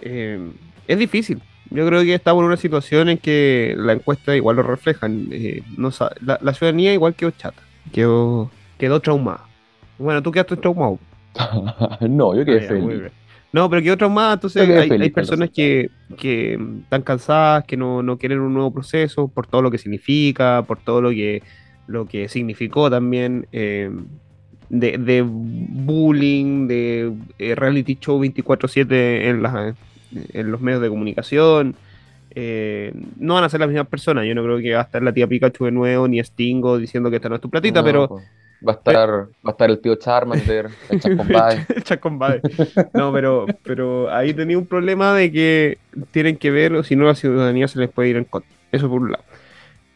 Eh, 0.00 0.50
es 0.86 0.98
difícil. 0.98 1.40
Yo 1.70 1.86
creo 1.86 2.02
que 2.02 2.14
estamos 2.14 2.42
en 2.42 2.46
una 2.46 2.56
situación 2.56 3.08
en 3.08 3.18
que 3.18 3.74
la 3.76 3.92
encuesta 3.94 4.34
igual 4.36 4.56
lo 4.56 4.62
reflejan. 4.62 5.28
eh, 5.32 5.62
no 5.76 5.90
la, 6.20 6.38
la 6.40 6.54
ciudadanía 6.54 6.92
igual 6.92 7.14
quedó 7.14 7.30
chata. 7.32 7.62
Quedó, 7.92 8.50
quedó 8.78 9.00
traumada. 9.00 9.44
Bueno, 9.98 10.22
tú 10.22 10.30
quedaste 10.32 10.56
traumado. 10.56 10.98
no, 12.00 12.34
yo 12.34 12.42
Ah, 12.42 12.44
quedé 12.44 12.60
ya, 12.60 12.68
feliz. 12.68 13.12
No, 13.52 13.68
pero 13.68 13.82
quedó 13.82 13.96
traumada, 13.96 14.34
entonces 14.34 14.62
Yo 14.62 14.68
quedé 14.68 14.80
hay, 14.82 14.88
feliz 14.88 15.12
personas 15.12 15.50
que, 15.50 15.90
que 16.16 16.56
mm, 16.58 16.78
están 16.82 17.02
cansadas, 17.02 17.64
que 17.64 17.76
no, 17.76 18.02
no 18.02 18.16
quieren 18.16 18.40
un 18.40 18.54
nuevo 18.54 18.72
proceso 18.72 19.28
por 19.28 19.46
todo 19.46 19.62
lo 19.62 19.70
que 19.70 19.78
significa, 19.78 20.64
por 20.66 20.78
todo 20.80 21.02
lo 21.02 21.10
que, 21.10 21.42
lo 21.86 22.06
que 22.06 22.28
significó 22.28 22.88
también 22.90 23.48
eh, 23.52 23.90
de, 24.68 24.98
de 24.98 25.22
bullying, 25.26 26.68
de 26.68 27.12
eh, 27.38 27.54
reality 27.56 27.96
show 28.00 28.20
24/7 28.20 29.28
en, 29.28 29.42
las- 29.42 29.74
en 30.12 30.50
los 30.50 30.60
medios 30.60 30.80
de 30.82 30.88
comunicación. 30.88 31.76
Eh, 32.32 32.92
no 33.16 33.34
van 33.34 33.44
a 33.44 33.48
ser 33.48 33.58
las 33.60 33.68
mismas 33.68 33.88
personas. 33.88 34.24
Yo 34.26 34.34
no 34.34 34.44
creo 34.44 34.58
que 34.58 34.74
va 34.74 34.80
a 34.80 34.84
estar 34.84 35.02
la 35.02 35.12
tía 35.12 35.26
Pikachu 35.26 35.64
de 35.64 35.72
nuevo, 35.72 36.06
ni 36.06 36.22
Stingo 36.22 36.78
diciendo 36.78 37.10
que 37.10 37.16
esta 37.16 37.28
no 37.28 37.34
es 37.36 37.40
tu 37.40 37.50
platita, 37.50 37.80
No, 37.80 37.84
pero. 37.86 38.08
Va 38.66 38.72
a 38.72 38.76
estar, 38.76 39.08
va 39.08 39.26
a 39.44 39.50
estar 39.50 39.70
el 39.70 39.78
tío 39.78 39.94
Charmander, 39.94 40.68
el 40.90 41.00
Chascombay. 41.00 41.66
Chacón 41.82 42.18
Bade. 42.18 42.42
No, 42.92 43.10
pero, 43.10 43.46
pero 43.62 44.12
ahí 44.12 44.34
tenía 44.34 44.58
un 44.58 44.66
problema 44.66 45.14
de 45.14 45.32
que 45.32 45.78
tienen 46.10 46.36
que 46.36 46.50
ver, 46.50 46.74
o 46.74 46.82
si 46.82 46.94
no, 46.94 47.06
la 47.06 47.14
ciudadanía 47.14 47.68
se 47.68 47.78
les 47.78 47.88
puede 47.88 48.10
ir 48.10 48.16
en 48.16 48.24
contra. 48.24 48.50
Eso 48.70 48.88
por 48.88 49.00
un 49.00 49.12
lado. 49.12 49.24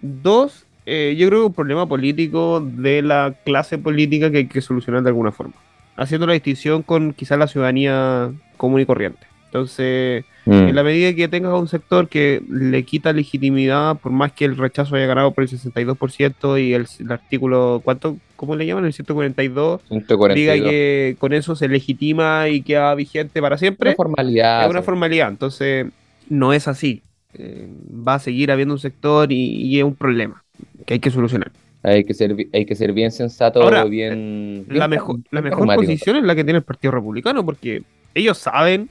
Dos, 0.01 0.65
eh, 0.87 1.15
yo 1.19 1.29
creo 1.29 1.41
que 1.41 1.47
un 1.47 1.55
problema 1.55 1.87
político 1.87 2.61
de 2.61 3.03
la 3.03 3.35
clase 3.45 3.77
política 3.77 4.31
que 4.31 4.39
hay 4.39 4.47
que 4.47 4.63
solucionar 4.63 5.03
de 5.03 5.11
alguna 5.11 5.31
forma. 5.31 5.55
Haciendo 5.97 6.27
la 6.27 6.33
distinción 6.33 6.83
con 6.83 7.13
quizás 7.13 7.39
la 7.39 7.47
ciudadanía 7.47 8.33
común 8.57 8.81
y 8.81 8.87
corriente. 8.87 9.27
Entonces, 9.47 10.25
Mm. 10.47 10.53
en 10.53 10.75
la 10.75 10.83
medida 10.83 11.15
que 11.15 11.27
tengas 11.29 11.53
a 11.53 11.57
un 11.57 11.69
sector 11.69 12.09
que 12.09 12.43
le 12.51 12.83
quita 12.85 13.13
legitimidad, 13.13 13.97
por 13.99 14.13
más 14.13 14.33
que 14.33 14.45
el 14.45 14.57
rechazo 14.57 14.95
haya 14.97 15.07
ganado 15.07 15.31
por 15.31 15.43
el 15.45 15.49
62% 15.51 16.63
y 16.63 16.75
el, 16.75 16.87
el 17.01 17.13
artículo, 17.13 17.81
¿cuánto? 17.83 18.19
¿Cómo 18.37 18.55
le 18.55 18.67
llaman? 18.67 18.85
El 18.85 18.93
142 18.93 19.81
142. 19.89 20.35
diga 20.35 20.55
que 20.71 21.17
con 21.19 21.33
eso 21.33 21.57
se 21.57 21.69
legitima 21.69 22.49
y 22.49 22.61
queda 22.63 22.95
vigente 22.95 23.41
para 23.41 23.57
siempre, 23.57 23.91
Una 23.91 23.97
formalidad. 23.97 24.65
es 24.65 24.71
una 24.71 24.81
sí. 24.81 24.85
formalidad. 24.85 25.29
Entonces, 25.31 25.87
no 26.29 26.53
es 26.53 26.69
así. 26.69 27.03
Eh, 27.37 27.67
va 27.91 28.15
a 28.15 28.19
seguir 28.19 28.51
habiendo 28.53 28.75
un 28.75 28.81
sector 28.81 29.33
y, 29.33 29.37
y 29.63 29.79
es 29.79 29.85
un 29.85 29.95
problema 29.95 30.45
que 30.87 30.95
hay 30.95 31.01
que 31.01 31.11
solucionar. 31.11 31.51
Hay 31.83 32.05
que 32.05 32.15
ser, 32.15 32.35
hay 32.53 32.65
que 32.65 32.75
ser 32.77 32.93
bien 32.93 33.13
sensato, 33.13 33.63
Ahora, 33.63 33.85
bien, 33.85 34.65
La 34.69 34.87
bien 34.87 34.91
mejor, 34.91 35.17
la 35.31 35.43
mejor 35.43 35.75
posición 35.75 36.17
es 36.17 36.25
la 36.25 36.35
que 36.35 36.45
tiene 36.45 36.59
el 36.59 36.65
Partido 36.65 36.93
Republicano, 36.93 37.45
porque 37.45 37.83
ellos 38.15 38.39
saben. 38.39 38.89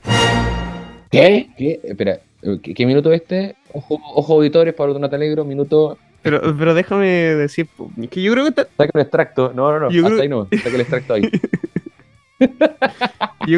¿Qué? 1.10 1.48
¿Qué? 1.56 1.80
Espera, 1.84 2.18
¿qué, 2.62 2.74
qué 2.74 2.86
minuto 2.86 3.12
este? 3.12 3.56
Ojo, 3.72 4.00
ojo 4.14 4.34
auditores, 4.34 4.74
Pablo 4.74 4.94
Donata 4.94 5.16
Alegro, 5.16 5.44
minuto. 5.44 5.98
Pero, 6.22 6.40
pero 6.58 6.74
déjame 6.74 7.06
decir 7.08 7.68
que 8.10 8.22
yo 8.22 8.32
creo 8.32 8.44
que 8.44 8.48
está- 8.50 8.68
Saca 8.76 8.90
un 8.94 9.00
extracto. 9.02 9.52
No, 9.54 9.70
no, 9.72 9.80
no. 9.80 9.90
Yo 9.90 10.00
hasta 10.02 10.08
creo- 10.10 10.22
ahí 10.22 10.28
no. 10.28 10.48
Saca 10.62 10.74
el 10.74 10.80
extracto 10.80 11.14
ahí. 11.14 11.22
yo 12.40 12.48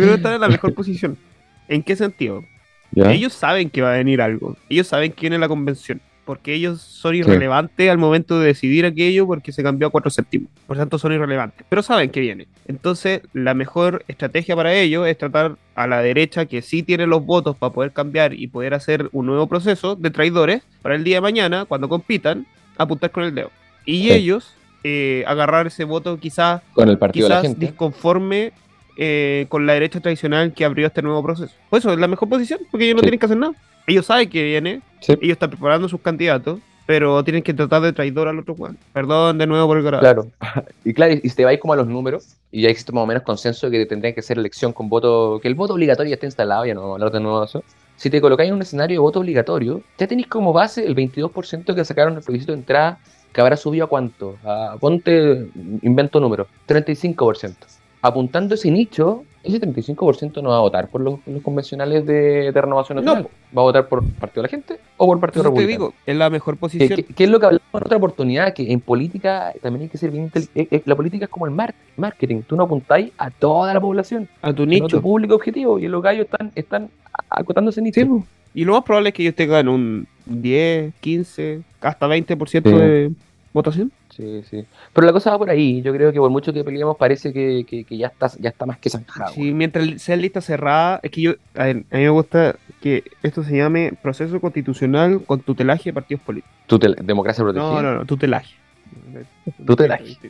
creo 0.00 0.08
que 0.08 0.14
están 0.14 0.34
en 0.34 0.40
la 0.40 0.48
mejor 0.48 0.74
posición. 0.74 1.16
¿En 1.68 1.82
qué 1.82 1.96
sentido? 1.96 2.44
¿Ya? 2.92 3.12
Ellos 3.12 3.32
saben 3.32 3.70
que 3.70 3.82
va 3.82 3.94
a 3.94 3.96
venir 3.96 4.20
algo. 4.20 4.56
Ellos 4.68 4.86
saben 4.86 5.12
que 5.12 5.22
viene 5.22 5.38
la 5.38 5.48
convención. 5.48 6.00
Porque 6.26 6.52
ellos 6.52 6.82
son 6.82 7.14
irrelevantes 7.14 7.88
al 7.88 7.96
momento 7.98 8.38
de 8.38 8.48
decidir 8.48 8.84
aquello 8.84 9.26
porque 9.26 9.52
se 9.52 9.62
cambió 9.62 9.86
a 9.88 9.90
cuatro 9.90 10.10
séptimos. 10.10 10.50
Por 10.66 10.76
tanto, 10.76 10.98
son 10.98 11.12
irrelevantes. 11.12 11.64
Pero 11.68 11.82
saben 11.82 12.10
que 12.10 12.20
viene. 12.20 12.48
Entonces, 12.66 13.22
la 13.32 13.54
mejor 13.54 14.04
estrategia 14.08 14.54
para 14.56 14.74
ellos 14.74 15.06
es 15.06 15.16
tratar 15.16 15.56
a 15.76 15.86
la 15.86 16.02
derecha, 16.02 16.44
que 16.46 16.60
sí 16.62 16.82
tiene 16.82 17.06
los 17.06 17.24
votos 17.24 17.56
para 17.56 17.72
poder 17.72 17.92
cambiar 17.92 18.34
y 18.34 18.48
poder 18.48 18.74
hacer 18.74 19.08
un 19.12 19.26
nuevo 19.26 19.46
proceso 19.46 19.94
de 19.96 20.10
traidores, 20.10 20.62
para 20.82 20.96
el 20.96 21.04
día 21.04 21.18
de 21.18 21.20
mañana, 21.22 21.64
cuando 21.64 21.88
compitan, 21.88 22.44
apuntar 22.76 23.10
con 23.12 23.22
el 23.24 23.34
dedo. 23.34 23.50
Y 23.84 24.02
Sí. 24.02 24.12
ellos 24.12 24.52
eh, 24.84 25.24
agarrar 25.26 25.66
ese 25.68 25.84
voto 25.84 26.18
quizás 26.18 26.60
Con 26.74 26.88
el 26.88 26.98
partido 26.98 27.28
de 27.28 27.34
la 27.34 27.40
gente. 27.42 27.66
disconforme 27.66 28.52
eh, 28.96 29.46
con 29.48 29.66
la 29.66 29.74
derecha 29.74 30.00
tradicional 30.00 30.52
que 30.54 30.64
abrió 30.64 30.86
este 30.86 31.02
nuevo 31.02 31.22
proceso. 31.22 31.52
Pues 31.70 31.82
eso 31.84 31.92
es 31.92 31.98
la 31.98 32.08
mejor 32.08 32.28
posición, 32.28 32.60
porque 32.70 32.86
ellos 32.86 32.96
no 32.96 33.02
tienen 33.02 33.18
que 33.20 33.26
hacer 33.26 33.36
nada. 33.38 33.52
Ellos 33.86 34.06
saben 34.06 34.28
que 34.28 34.42
viene, 34.42 34.82
Sí. 35.00 35.12
ellos 35.12 35.32
están 35.34 35.50
preparando 35.50 35.88
sus 35.88 36.00
candidatos, 36.00 36.58
pero 36.86 37.22
tienen 37.24 37.42
que 37.42 37.52
tratar 37.52 37.82
de 37.82 37.92
traidor 37.92 38.28
al 38.28 38.38
otro 38.38 38.54
Juan. 38.54 38.76
Perdón 38.92 39.38
de 39.38 39.46
nuevo 39.46 39.66
por 39.66 39.78
el 39.78 39.82
grado. 39.84 40.00
Claro. 40.00 40.26
Y 40.84 40.94
claro, 40.94 41.14
y 41.20 41.28
si 41.28 41.34
te 41.36 41.44
vais 41.44 41.58
como 41.60 41.72
a 41.72 41.76
los 41.76 41.86
números, 41.88 42.36
y 42.52 42.62
ya 42.62 42.68
existe 42.68 42.92
más 42.92 43.02
o 43.02 43.06
menos 43.06 43.22
consenso 43.24 43.68
de 43.68 43.78
que 43.78 43.86
tendría 43.86 44.14
que 44.14 44.22
ser 44.22 44.38
elección 44.38 44.72
con 44.72 44.88
voto, 44.88 45.40
que 45.42 45.48
el 45.48 45.54
voto 45.56 45.74
obligatorio 45.74 46.10
ya 46.10 46.14
está 46.14 46.26
instalado, 46.26 46.64
ya 46.64 46.74
no 46.74 46.80
vamos 46.82 46.94
a 46.94 46.96
hablar 46.96 47.12
de 47.12 47.20
nuevo 47.20 47.40
de 47.40 47.46
eso. 47.46 47.64
Si 47.96 48.08
te 48.10 48.20
colocáis 48.20 48.48
en 48.48 48.54
un 48.54 48.62
escenario 48.62 48.94
de 48.96 48.98
voto 49.00 49.20
obligatorio, 49.20 49.80
ya 49.98 50.06
tenéis 50.06 50.28
como 50.28 50.52
base 50.52 50.86
el 50.86 50.94
22% 50.94 51.74
que 51.74 51.84
sacaron 51.84 52.16
el 52.16 52.22
plebiscito 52.22 52.52
de 52.52 52.58
entrada, 52.58 52.98
que 53.32 53.40
habrá 53.40 53.56
subido 53.56 53.86
a 53.86 53.88
cuánto? 53.88 54.36
A, 54.44 54.76
ponte, 54.78 55.48
invento 55.82 56.20
número, 56.20 56.46
35%. 56.68 57.54
Apuntando 58.02 58.54
ese 58.54 58.70
nicho, 58.70 59.24
ese 59.42 59.60
35% 59.60 60.42
no 60.42 60.50
va 60.50 60.56
a 60.58 60.60
votar 60.60 60.88
por 60.88 61.00
los, 61.00 61.18
los 61.26 61.42
convencionales 61.42 62.04
de, 62.06 62.52
de 62.52 62.60
renovación 62.60 62.96
No, 62.96 63.02
nacional. 63.02 63.28
¿Va 63.56 63.62
a 63.62 63.64
votar 63.64 63.88
por 63.88 64.04
Partido 64.04 64.42
de 64.42 64.48
la 64.48 64.48
Gente 64.48 64.78
o 64.96 65.06
por 65.06 65.18
Partido 65.20 65.42
Entonces 65.42 65.66
te 65.66 65.72
Republicano? 65.72 65.84
digo, 65.90 66.02
es 66.06 66.16
la 66.16 66.30
mejor 66.30 66.54
¿Qué, 66.54 66.60
posición. 66.60 66.88
qué- 66.96 67.04
qué 67.04 67.24
es 67.24 67.30
lo 67.30 67.40
que 67.40 67.46
hablamos 67.46 67.66
en 67.72 67.80
otra 67.82 67.96
oportunidad? 67.96 68.54
Que 68.54 68.70
en 68.72 68.80
política 68.80 69.52
también 69.62 69.82
hay 69.84 69.88
que 69.88 69.98
ser 69.98 70.10
bien 70.10 70.30
eh, 70.34 70.68
eh, 70.70 70.82
La 70.84 70.94
política 70.94 71.24
es 71.24 71.30
como 71.30 71.46
el 71.46 71.52
mar- 71.52 71.74
marketing. 71.96 72.42
Tú 72.42 72.54
no 72.56 72.64
apuntáis 72.64 73.12
a 73.18 73.30
toda 73.30 73.72
la 73.74 73.80
población, 73.80 74.28
a 74.42 74.52
tu 74.52 74.64
sino 74.64 74.76
a 74.76 74.86
nicho. 74.86 74.96
tu 74.98 75.02
público 75.02 75.34
objetivo. 75.34 75.78
Y 75.78 75.88
los 75.88 76.02
gallos 76.02 76.26
están, 76.26 76.52
están 76.54 76.90
acotando 77.30 77.70
ese 77.70 77.82
nicho. 77.82 78.00
Y 78.54 78.64
lo 78.64 78.72
más 78.74 78.84
probable 78.84 79.10
es 79.10 79.14
que 79.14 79.22
ellos 79.22 79.34
tengan 79.34 79.68
un, 79.68 80.06
10, 80.26 80.94
15, 81.00 81.60
hasta 81.80 82.06
20% 82.08 82.48
Sí. 82.70 82.76
de 82.76 83.10
votación. 83.52 83.92
Sí, 84.10 84.42
sí. 84.48 84.64
Pero 84.92 85.06
la 85.06 85.12
cosa 85.12 85.30
va 85.30 85.38
por 85.38 85.50
ahí. 85.50 85.82
Yo 85.82 85.92
creo 85.92 86.12
que 86.12 86.18
por 86.18 86.30
mucho 86.30 86.52
que 86.52 86.64
peleemos 86.64 86.96
parece 86.96 87.32
que, 87.32 87.64
que, 87.68 87.84
que 87.84 87.96
ya 87.96 88.08
está, 88.08 88.30
ya 88.38 88.50
está 88.50 88.66
más 88.66 88.78
que 88.78 88.90
zanjado. 88.90 89.32
Sí, 89.32 89.52
mientras 89.52 90.00
sea 90.02 90.16
lista 90.16 90.40
cerrada, 90.40 91.00
es 91.02 91.10
que 91.10 91.20
yo, 91.20 91.34
a, 91.54 91.64
ver, 91.64 91.76
a 91.90 91.96
mí 91.96 92.02
me 92.02 92.10
gusta 92.10 92.56
que 92.80 93.04
esto 93.22 93.42
se 93.42 93.56
llame 93.56 93.92
proceso 94.02 94.40
constitucional 94.40 95.22
con 95.24 95.40
tutelaje 95.40 95.90
de 95.90 95.94
partidos 95.94 96.22
políticos. 96.22 96.54
Tutel- 96.66 96.96
democracia 96.96 97.42
protegida. 97.44 97.70
No, 97.70 97.82
no, 97.82 97.94
no, 97.98 98.04
tutelaje. 98.06 98.54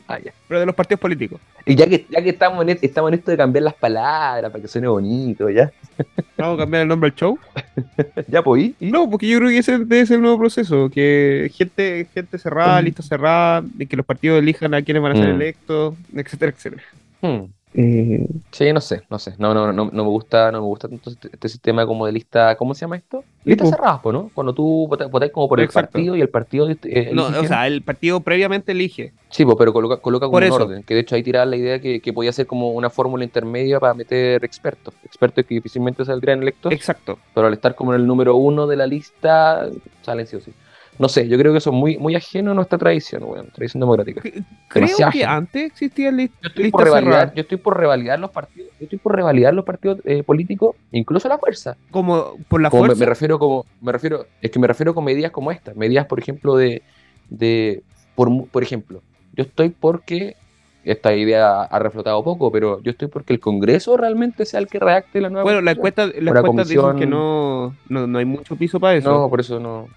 Ah, 0.07 0.19
ya. 0.19 0.31
Pero 0.47 0.59
de 0.59 0.65
los 0.65 0.75
partidos 0.75 0.99
políticos. 0.99 1.39
Y 1.65 1.75
ya 1.75 1.87
que, 1.87 2.05
ya 2.09 2.21
que 2.21 2.29
estamos, 2.29 2.61
en, 2.67 2.77
estamos 2.81 3.11
en 3.11 3.19
esto 3.19 3.31
de 3.31 3.37
cambiar 3.37 3.63
las 3.63 3.73
palabras 3.73 4.51
para 4.51 4.61
que 4.61 4.67
suene 4.67 4.87
bonito, 4.87 5.49
¿ya? 5.49 5.71
Vamos 6.37 6.55
a 6.55 6.63
cambiar 6.63 6.83
el 6.83 6.87
nombre 6.87 7.09
al 7.09 7.15
show. 7.15 7.37
¿Ya 8.27 8.41
pues? 8.43 8.71
¿y? 8.79 8.91
No, 8.91 9.09
porque 9.09 9.27
yo 9.27 9.39
creo 9.39 9.49
que 9.49 9.57
ese 9.57 9.79
debe 9.79 10.05
ser 10.05 10.15
el 10.17 10.21
nuevo 10.21 10.37
proceso, 10.39 10.89
que 10.89 11.51
gente, 11.55 12.07
gente 12.13 12.37
cerrada, 12.37 12.81
Mm. 12.81 12.85
lista 12.85 13.03
cerrada, 13.03 13.63
y 13.79 13.85
que 13.85 13.97
los 13.97 14.05
partidos 14.05 14.39
elijan 14.39 14.73
a 14.73 14.81
quiénes 14.81 15.01
van 15.03 15.13
a 15.13 15.15
ser 15.15 15.33
Mm. 15.33 15.35
electos, 15.41 15.95
etcétera, 16.15 16.51
etcétera. 16.55 16.83
Hmm. 17.21 17.45
Eh, 17.73 18.25
Sí, 18.51 18.73
no 18.73 18.81
sé, 18.81 19.03
no 19.09 19.19
sé. 19.19 19.35
No, 19.37 19.53
no, 19.53 19.71
no, 19.71 19.89
no 19.91 20.03
me 20.03 20.09
gusta, 20.09 20.51
no 20.51 20.61
me 20.61 20.65
gusta 20.65 20.87
tanto 20.87 21.11
este, 21.11 21.29
este 21.31 21.49
sistema 21.49 21.85
como 21.85 22.05
de 22.05 22.11
lista, 22.11 22.55
¿cómo 22.55 22.73
se 22.73 22.81
llama 22.81 22.95
esto? 22.95 23.23
Listas 23.43 23.69
po. 23.69 23.75
cerradas, 23.75 23.99
po, 23.99 24.11
¿no? 24.11 24.31
Cuando 24.33 24.53
tú 24.53 24.87
votas, 24.89 25.11
votas 25.11 25.29
como 25.31 25.47
por 25.47 25.59
el 25.59 25.67
partido 25.67 26.15
y 26.15 26.21
el 26.21 26.29
partido 26.29 26.67
eh, 26.69 27.11
no, 27.13 27.27
o 27.27 27.43
sea, 27.45 27.67
el 27.67 27.83
partido 27.83 28.21
previamente 28.21 28.71
elige. 28.71 29.13
Sí, 29.29 29.45
pues, 29.45 29.57
pero 29.59 29.73
coloca, 29.73 29.97
coloca 29.97 30.25
como 30.25 30.37
un 30.37 30.51
orden, 30.51 30.83
que 30.83 30.95
de 30.95 31.01
hecho 31.01 31.15
ahí 31.15 31.23
tiraba 31.23 31.45
la 31.45 31.57
idea 31.57 31.79
que, 31.79 31.99
que 31.99 32.13
podía 32.13 32.31
ser 32.31 32.47
como 32.47 32.71
una 32.71 32.89
fórmula 32.89 33.23
intermedia 33.23 33.79
para 33.79 33.93
meter 33.93 34.43
expertos, 34.43 34.95
expertos 35.03 35.45
que 35.45 35.55
difícilmente 35.55 36.03
saldrían 36.03 36.41
electos, 36.41 36.71
Exacto. 36.73 37.19
pero 37.35 37.47
al 37.47 37.53
estar 37.53 37.75
como 37.75 37.93
en 37.93 38.01
el 38.01 38.07
número 38.07 38.35
uno 38.37 38.65
de 38.65 38.75
la 38.75 38.87
lista, 38.87 39.69
salen 40.01 40.25
sí 40.25 40.37
o 40.37 40.41
sí. 40.41 40.51
No 40.99 41.09
sé, 41.09 41.27
yo 41.27 41.37
creo 41.37 41.51
que 41.51 41.59
eso 41.59 41.69
es 41.69 41.75
muy, 41.75 41.97
muy 41.97 42.15
ajeno 42.15 42.51
a 42.51 42.53
nuestra 42.53 42.77
tradición, 42.77 43.23
weón, 43.23 43.49
tradición 43.51 43.81
democrática. 43.81 44.21
Creo 44.21 44.85
Demasiado 44.87 45.11
que 45.11 45.23
ajeno. 45.23 45.31
antes 45.31 45.63
existía 45.65 46.11
li- 46.11 46.31
Yo 46.41 46.49
estoy, 46.49 46.71
por 46.71 46.83
revalidar, 46.83 47.33
yo 47.35 47.41
estoy 47.41 47.57
por 47.57 47.77
revalidar 47.77 48.19
los 48.19 48.31
partidos, 48.31 48.69
yo 48.79 48.83
estoy 48.85 48.99
por 48.99 49.15
revalidar 49.15 49.53
los 49.53 49.65
partidos 49.65 49.99
eh, 50.05 50.23
políticos, 50.23 50.75
incluso 50.91 51.27
la 51.29 51.37
fuerza. 51.37 51.75
Como 51.91 52.35
por 52.49 52.61
la 52.61 52.69
Como 52.69 52.83
fuerza. 52.83 52.99
me 52.99 53.05
refiero 53.05 53.39
como, 53.39 53.65
me 53.81 53.91
refiero, 53.91 54.25
es 54.41 54.51
que 54.51 54.59
me 54.59 54.67
refiero 54.67 54.93
con 54.93 55.03
medidas 55.05 55.31
como 55.31 55.51
estas, 55.51 55.75
medidas, 55.75 56.05
por 56.07 56.19
ejemplo, 56.19 56.55
de, 56.55 56.81
de 57.29 57.83
por, 58.15 58.29
mu- 58.29 58.47
por 58.47 58.63
ejemplo, 58.63 59.01
yo 59.33 59.43
estoy 59.43 59.69
porque 59.69 60.35
esta 60.83 61.13
idea 61.13 61.63
ha 61.63 61.79
reflotado 61.79 62.23
poco, 62.23 62.51
pero 62.51 62.81
yo 62.81 62.91
estoy 62.91 63.09
porque 63.09 63.33
el 63.33 63.39
Congreso 63.39 63.97
realmente 63.97 64.45
sea 64.45 64.59
el 64.61 64.67
que 64.67 64.79
redacte 64.79 65.19
la 65.21 65.29
nueva 65.29 65.43
Bueno, 65.43 65.61
la 65.61 65.71
encuesta, 65.71 66.05
las 66.07 66.17
Una 66.17 66.39
encuestas 66.39 66.69
dicen 66.69 66.95
que 66.97 67.05
no, 67.05 67.73
no, 67.89 68.07
no 68.07 68.19
hay 68.19 68.25
mucho 68.25 68.55
piso 68.55 68.79
para 68.79 68.95
eso. 68.95 69.09
No, 69.11 69.29
por 69.29 69.41
eso 69.41 69.59
no. 69.59 69.87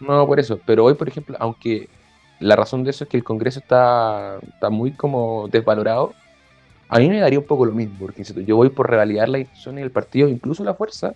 No, 0.00 0.26
por 0.26 0.40
eso. 0.40 0.58
Pero 0.64 0.84
hoy, 0.84 0.94
por 0.94 1.08
ejemplo, 1.08 1.36
aunque 1.38 1.88
la 2.40 2.56
razón 2.56 2.84
de 2.84 2.90
eso 2.90 3.04
es 3.04 3.10
que 3.10 3.16
el 3.16 3.24
Congreso 3.24 3.60
está, 3.60 4.38
está 4.52 4.70
muy 4.70 4.92
como 4.92 5.48
desvalorado, 5.48 6.14
a 6.88 6.98
mí 6.98 7.08
me 7.08 7.20
daría 7.20 7.38
un 7.38 7.46
poco 7.46 7.64
lo 7.66 7.72
mismo, 7.72 7.96
porque 8.00 8.24
yo 8.24 8.56
voy 8.56 8.70
por 8.70 8.90
revalidar 8.90 9.28
las 9.28 9.42
instituciones 9.42 9.82
del 9.82 9.90
partido, 9.92 10.28
incluso 10.28 10.64
la 10.64 10.74
fuerza, 10.74 11.14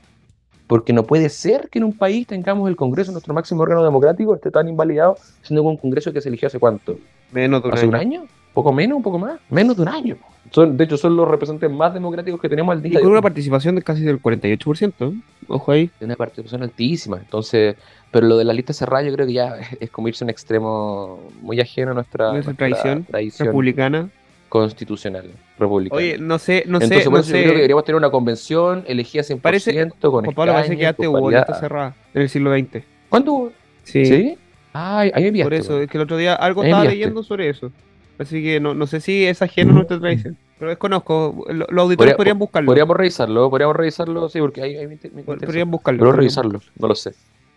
porque 0.67 0.93
no 0.93 1.03
puede 1.03 1.29
ser 1.29 1.69
que 1.69 1.79
en 1.79 1.85
un 1.85 1.93
país 1.97 2.27
tengamos 2.27 2.69
el 2.69 2.77
Congreso, 2.77 3.11
nuestro 3.11 3.35
máximo 3.35 3.63
órgano 3.63 3.83
democrático, 3.83 4.35
esté 4.35 4.51
tan 4.51 4.69
invalidado, 4.69 5.17
siendo 5.43 5.63
que 5.63 5.69
un 5.69 5.77
Congreso 5.77 6.13
que 6.13 6.21
se 6.21 6.29
eligió 6.29 6.47
hace 6.47 6.59
cuánto, 6.61 6.97
Menos 7.33 7.63
de 7.63 7.69
un 7.69 7.75
hace 7.75 7.87
un 7.87 7.95
año. 7.97 8.21
año, 8.21 8.29
poco 8.53 8.73
menos, 8.73 8.97
un 8.97 9.03
poco 9.03 9.19
más, 9.19 9.41
menos 9.51 9.77
de 9.77 9.83
un 9.83 9.89
año. 9.89 10.17
Son, 10.55 10.77
de 10.77 10.85
hecho, 10.85 10.97
son 10.97 11.17
los 11.17 11.27
representantes 11.27 11.77
más 11.77 11.93
democráticos 11.93 12.41
que 12.41 12.49
tenemos 12.49 12.73
al 12.73 12.79
Y 12.87 12.91
día 12.91 12.99
de 12.99 13.03
con 13.03 13.11
una 13.13 13.21
participación 13.23 13.75
de 13.75 13.83
casi 13.83 14.03
del 14.03 14.23
48%. 14.23 15.21
Ojo 15.49 15.73
ahí. 15.73 15.91
una 16.01 16.15
participación 16.15 16.63
altísima. 16.63 17.19
Entonces, 17.19 17.75
pero 18.13 18.27
lo 18.29 18.37
de 18.39 18.45
la 18.45 18.53
lista 18.53 18.73
cerrada 18.73 19.03
yo 19.03 19.13
creo 19.13 19.27
que 19.27 19.33
ya 19.33 19.57
es 19.81 19.91
como 19.91 20.07
irse 20.09 20.23
a 20.23 20.27
un 20.27 20.31
extremo 20.31 21.21
muy 21.43 21.61
ajeno 21.61 21.91
a 21.91 21.95
nuestra, 21.95 22.31
tradición 22.57 23.05
tradición 23.05 23.47
republicana. 23.49 24.09
constitucional, 24.49 25.31
republicana. 25.59 25.99
Oye, 25.99 26.19
no 26.19 26.39
sé, 26.39 26.63
no 26.69 26.77
Entonces, 26.79 26.99
sé, 26.99 27.05
por 27.11 27.15
no 27.15 27.19
eso 27.21 27.29
yo 27.31 27.33
creo 27.35 27.43
que 27.43 27.49
sé. 27.49 27.55
deberíamos 27.57 27.85
tener 27.85 27.97
una 27.97 28.11
convención 28.11 28.85
elegida 28.87 29.23
100% 29.25 29.41
Parece- 29.41 29.91
con 30.01 30.25
Pablo 30.35 30.53
parece 30.53 30.77
que 30.77 30.87
antes 30.87 31.07
hubo 31.09 31.31
lista 31.31 31.55
cerrada 31.55 31.97
en 32.15 32.23
el 32.23 32.29
siglo 32.29 32.55
XX. 32.57 32.85
¿Cuándo 33.09 33.33
hubo? 33.33 33.53
Sí. 33.83 34.05
¿Sí? 34.07 34.39
Ay, 34.73 35.11
ahí 35.15 35.25
me 35.25 35.33
pillaste, 35.33 35.45
Por 35.45 35.55
eso, 35.55 35.81
es 35.81 35.91
que 35.91 35.99
el 35.99 36.03
otro 36.05 36.17
día 36.17 36.35
algo 36.35 36.63
estaba 36.63 36.83
enviaste. 36.83 36.97
leyendo 36.99 37.23
sobre 37.25 37.49
eso. 37.49 37.73
Así 38.19 38.43
que 38.43 38.61
no, 38.61 38.75
no 38.75 38.87
sé 38.87 39.01
si 39.01 39.25
es 39.25 39.43
ajeno 39.43 39.73
a 39.73 39.75
nuestra 39.75 39.99
tradición. 39.99 40.37
Pero 40.59 40.71
desconozco. 40.71 41.45
Lo- 41.49 41.67
Los 41.69 41.83
auditores 41.85 41.97
Podría- 41.97 42.17
podrían 42.17 42.39
buscarlo. 42.39 42.67
Podríamos 42.67 42.97
revisarlo, 42.97 43.51
podríamos 43.51 43.77
revisarlo, 43.77 44.29
sí, 44.29 44.39
porque 44.39 44.63
ahí, 44.63 44.77
ahí 44.77 44.87
me, 44.87 44.95
interesa. 44.95 45.47
Podrían 45.47 45.71
buscarlo. 45.71 45.99
Pero 46.01 46.13
revisarlo, 46.13 46.61
no 46.79 46.89
lo 46.89 46.95
sé. 46.95 47.13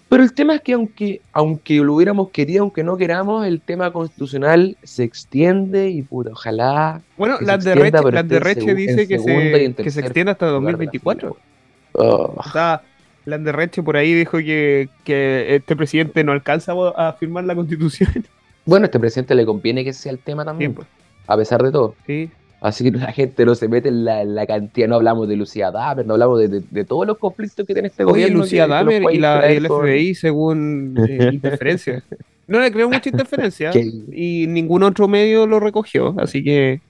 Pero 0.09 0.23
el 0.23 0.33
tema 0.33 0.55
es 0.55 0.61
que 0.61 0.73
aunque, 0.73 1.21
aunque 1.33 1.75
lo 1.75 1.93
hubiéramos 1.95 2.29
querido, 2.29 2.63
aunque 2.63 2.81
no 2.83 2.95
queramos, 2.95 3.45
el 3.45 3.59
tema 3.59 3.91
constitucional 3.91 4.77
se 4.81 5.03
extiende 5.03 5.89
y 5.89 6.01
puta, 6.01 6.31
ojalá 6.31 7.01
Bueno, 7.17 7.37
las 7.41 7.61
de 7.63 7.75
Reche, 7.75 7.97
esté 7.97 8.23
de 8.23 8.39
Reche 8.39 8.73
dice 8.73 9.07
que 9.07 9.19
se, 9.19 9.75
que 9.75 9.91
se 9.91 9.99
extiende 9.99 10.31
hasta 10.31 10.45
lugar 10.47 10.77
de 10.77 10.85
la 10.85 10.91
2024. 10.91 11.33
fila, 11.35 12.05
weón. 12.05 12.31
O 12.37 12.43
sea, 12.53 12.81
las 13.25 13.43
de 13.43 13.51
Reche 13.51 13.83
por 13.83 13.97
ahí 13.97 14.13
dijo 14.13 14.37
que, 14.37 14.87
que 15.03 15.55
este 15.55 15.75
presidente 15.75 16.23
no 16.23 16.31
alcanza 16.31 16.73
a 16.95 17.11
firmar 17.13 17.43
la 17.43 17.53
constitución. 17.55 18.25
Bueno, 18.67 18.83
a 18.83 18.87
este 18.87 18.99
presidente 18.99 19.33
le 19.33 19.45
conviene 19.45 19.83
que 19.83 19.89
ese 19.89 20.03
sea 20.03 20.11
el 20.11 20.19
tema 20.19 20.45
también, 20.45 20.73
pues. 20.75 20.87
a 21.25 21.35
pesar 21.35 21.63
de 21.63 21.71
todo. 21.71 21.95
Sí. 22.05 22.29
Así 22.61 22.83
que 22.83 22.97
la 22.97 23.11
gente 23.11 23.45
no 23.45 23.53
se 23.55 23.67
mete 23.67 23.89
en 23.89 24.03
la, 24.05 24.21
en 24.23 24.33
la 24.35 24.45
cantidad, 24.47 24.87
no 24.87 24.95
hablamos 24.95 25.27
de 25.27 25.35
Lucía 25.35 25.69
Dahmer, 25.71 26.05
no 26.07 26.13
hablamos 26.13 26.39
de, 26.39 26.47
de- 26.47 26.63
de 26.69 26.85
todos 26.85 27.05
los 27.07 27.17
conflictos 27.17 27.65
que 27.67 27.73
tiene 27.73 27.87
este 27.89 28.03
Oye, 28.03 28.11
gobierno. 28.11 28.39
Lucía 28.39 28.65
que- 28.67 29.13
y, 29.13 29.17
la, 29.19 29.51
y 29.53 29.57
el 29.57 29.67
FBI 29.67 30.15
según 30.15 30.95
eh, 31.07 31.29
interferencia. 31.33 32.03
No 32.47 32.59
le 32.59 32.71
creo 32.71 32.89
mucha 32.89 33.09
interferencia 33.09 33.71
y 34.11 34.47
ningún 34.47 34.81
otro 34.83 35.07
medio 35.07 35.45
lo 35.45 35.59
recogió, 35.59 36.15
así 36.19 36.43
que 36.43 36.81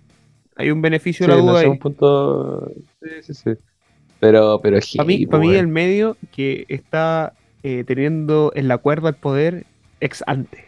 hay 0.56 0.72
un 0.72 0.82
beneficio 0.82 1.26
sí, 1.26 1.32
de 1.32 1.38
la 1.38 1.44
no 1.44 1.50
duda 1.52 1.60
sé, 1.60 1.66
ahí. 1.66 1.72
un 1.72 1.80
punto... 1.80 2.72
Sí, 3.04 3.10
sí, 3.24 3.34
sí. 3.34 3.50
Pero, 4.20 4.60
pero 4.64 4.80
Para 4.96 5.06
mí, 5.08 5.26
para 5.28 5.42
mí 5.44 5.54
el 5.54 5.68
medio 5.68 6.16
que 6.32 6.66
está 6.70 7.34
eh, 7.64 7.84
teniendo 7.86 8.52
en 8.56 8.68
la 8.70 8.78
cuerda 8.78 9.10
el 9.10 9.16
poder 9.16 9.66
ex 10.00 10.24
ante. 10.28 10.66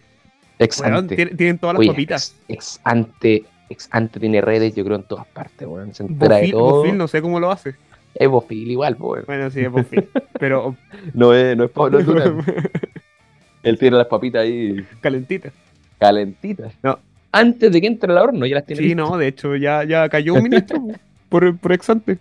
Ex 0.60 0.82
ante. 0.82 1.16
tienen, 1.16 1.38
tienen 1.38 1.58
todas 1.58 1.74
las 1.76 1.80
Oye, 1.80 1.90
papitas. 1.90 2.36
Ex, 2.48 2.76
ex 2.76 2.82
ante, 2.84 3.44
ex 3.70 3.88
ante 3.92 4.20
tiene 4.20 4.42
redes, 4.42 4.76
yo 4.76 4.84
creo, 4.86 4.98
en 4.98 5.04
todas 5.04 5.26
partes, 5.28 5.68
weón. 5.68 5.94
Se 5.94 6.04
entera 6.04 6.36
de 6.36 6.42
Bofil, 6.42 6.52
todo. 6.52 6.70
Bofil 6.78 6.98
no 6.98 7.08
sé 7.08 7.22
cómo 7.22 7.40
lo 7.40 7.52
hace. 7.52 7.76
Es 8.16 8.28
Bofil 8.28 8.72
igual, 8.72 8.96
weón. 9.00 9.24
Bueno, 9.26 9.50
sí, 9.50 9.62
es 9.62 9.72
Bofil. 9.72 10.08
Pero 10.40 10.76
No 11.14 11.34
es, 11.34 11.56
no 11.58 11.64
es 11.66 11.72
Pablo. 11.72 12.00
Él 13.64 13.78
tiene 13.78 13.98
las 13.98 14.08
papitas 14.08 14.42
ahí 14.44 14.86
calentita. 15.02 15.52
calentitas. 16.00 16.74
No. 16.82 17.00
Antes 17.32 17.72
de 17.72 17.82
que 17.82 17.88
entre 17.88 18.12
al 18.12 18.18
horno, 18.18 18.46
ya 18.46 18.56
las 18.56 18.66
tiene 18.66 18.82
Sí, 18.82 18.88
listas. 18.90 19.10
no, 19.10 19.18
de 19.18 19.28
hecho 19.28 19.56
ya, 19.56 19.84
ya 19.84 20.08
cayó 20.10 20.34
un 20.34 20.44
ministro 20.44 20.82
por, 21.30 21.56
por 21.58 21.72
ex 21.74 21.90
ante. 21.90 22.18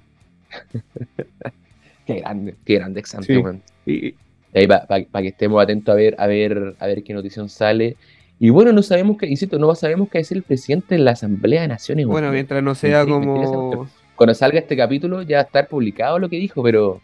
Qué 2.06 2.14
grande, 2.20 2.54
qué 2.64 2.74
grande 2.74 3.00
ex 3.00 3.14
ante, 3.14 3.26
Sí. 3.34 3.36
weón. 3.38 3.62
Y, 3.86 4.06
Y 4.08 4.14
ahí 4.54 4.66
para 4.66 5.22
que 5.22 5.28
estemos 5.28 5.62
atentos 5.62 5.92
a 5.92 5.96
ver, 5.96 6.14
a 6.18 6.26
ver, 6.26 6.74
a 6.78 6.86
ver 6.86 7.02
qué 7.02 7.12
notición 7.14 7.48
sale. 7.48 7.96
Y 8.40 8.50
bueno, 8.50 8.72
no 8.72 8.82
sabemos 8.82 9.16
qué, 9.18 9.26
insisto, 9.26 9.58
no 9.58 9.74
sabemos 9.74 10.08
qué 10.10 10.18
es 10.20 10.30
el 10.30 10.42
presidente 10.42 10.94
de 10.94 11.00
la 11.00 11.12
Asamblea 11.12 11.62
de 11.62 11.68
Naciones 11.68 12.04
Unidas. 12.06 12.20
bueno, 12.20 12.32
mientras 12.32 12.62
no 12.62 12.74
sea 12.74 13.00
Intriga, 13.02 13.18
como. 13.20 13.88
Cuando 14.14 14.34
salga 14.34 14.58
este 14.58 14.76
capítulo 14.76 15.22
ya 15.22 15.36
va 15.38 15.42
a 15.42 15.46
estar 15.46 15.68
publicado 15.68 16.18
lo 16.18 16.28
que 16.28 16.36
dijo, 16.36 16.62
pero 16.62 17.00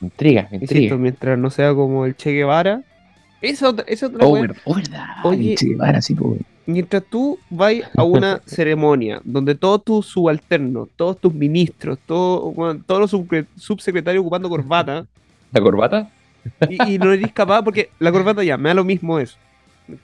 intriga, 0.00 0.48
me 0.50 0.56
Insisto, 0.56 0.74
intriga. 0.74 0.96
mientras 0.96 1.38
no 1.38 1.50
sea 1.50 1.74
como 1.74 2.04
el 2.06 2.16
Che 2.16 2.32
Guevara. 2.32 2.82
Esa 3.42 3.68
otra, 3.68 3.84
esa 3.88 4.06
otra 4.06 4.26
Oh, 4.26 4.32
verdad. 4.34 5.04
Oye, 5.24 5.52
el 5.52 5.58
Che 5.58 5.66
Guevara, 5.68 6.00
sí. 6.02 6.16
Mientras 6.66 7.02
tú 7.10 7.38
vas 7.50 7.74
a 7.94 8.04
una 8.04 8.40
ceremonia 8.46 9.20
donde 9.24 9.54
todos 9.54 9.84
tus 9.84 10.06
subalternos, 10.06 10.88
todos 10.96 11.18
tus 11.18 11.32
ministros, 11.34 11.98
todo, 12.06 12.52
bueno, 12.52 12.80
todos 12.86 13.00
los 13.12 13.46
subsecretarios 13.56 14.22
ocupando 14.22 14.48
corbata, 14.48 15.06
¿La 15.52 15.60
corbata? 15.60 16.10
y, 16.68 16.94
y 16.94 16.98
no 16.98 17.12
eres 17.12 17.32
capaz, 17.32 17.62
porque 17.62 17.90
la 17.98 18.10
corbata 18.12 18.42
ya, 18.42 18.56
me 18.56 18.70
da 18.70 18.74
lo 18.74 18.84
mismo 18.84 19.18
eso. 19.18 19.36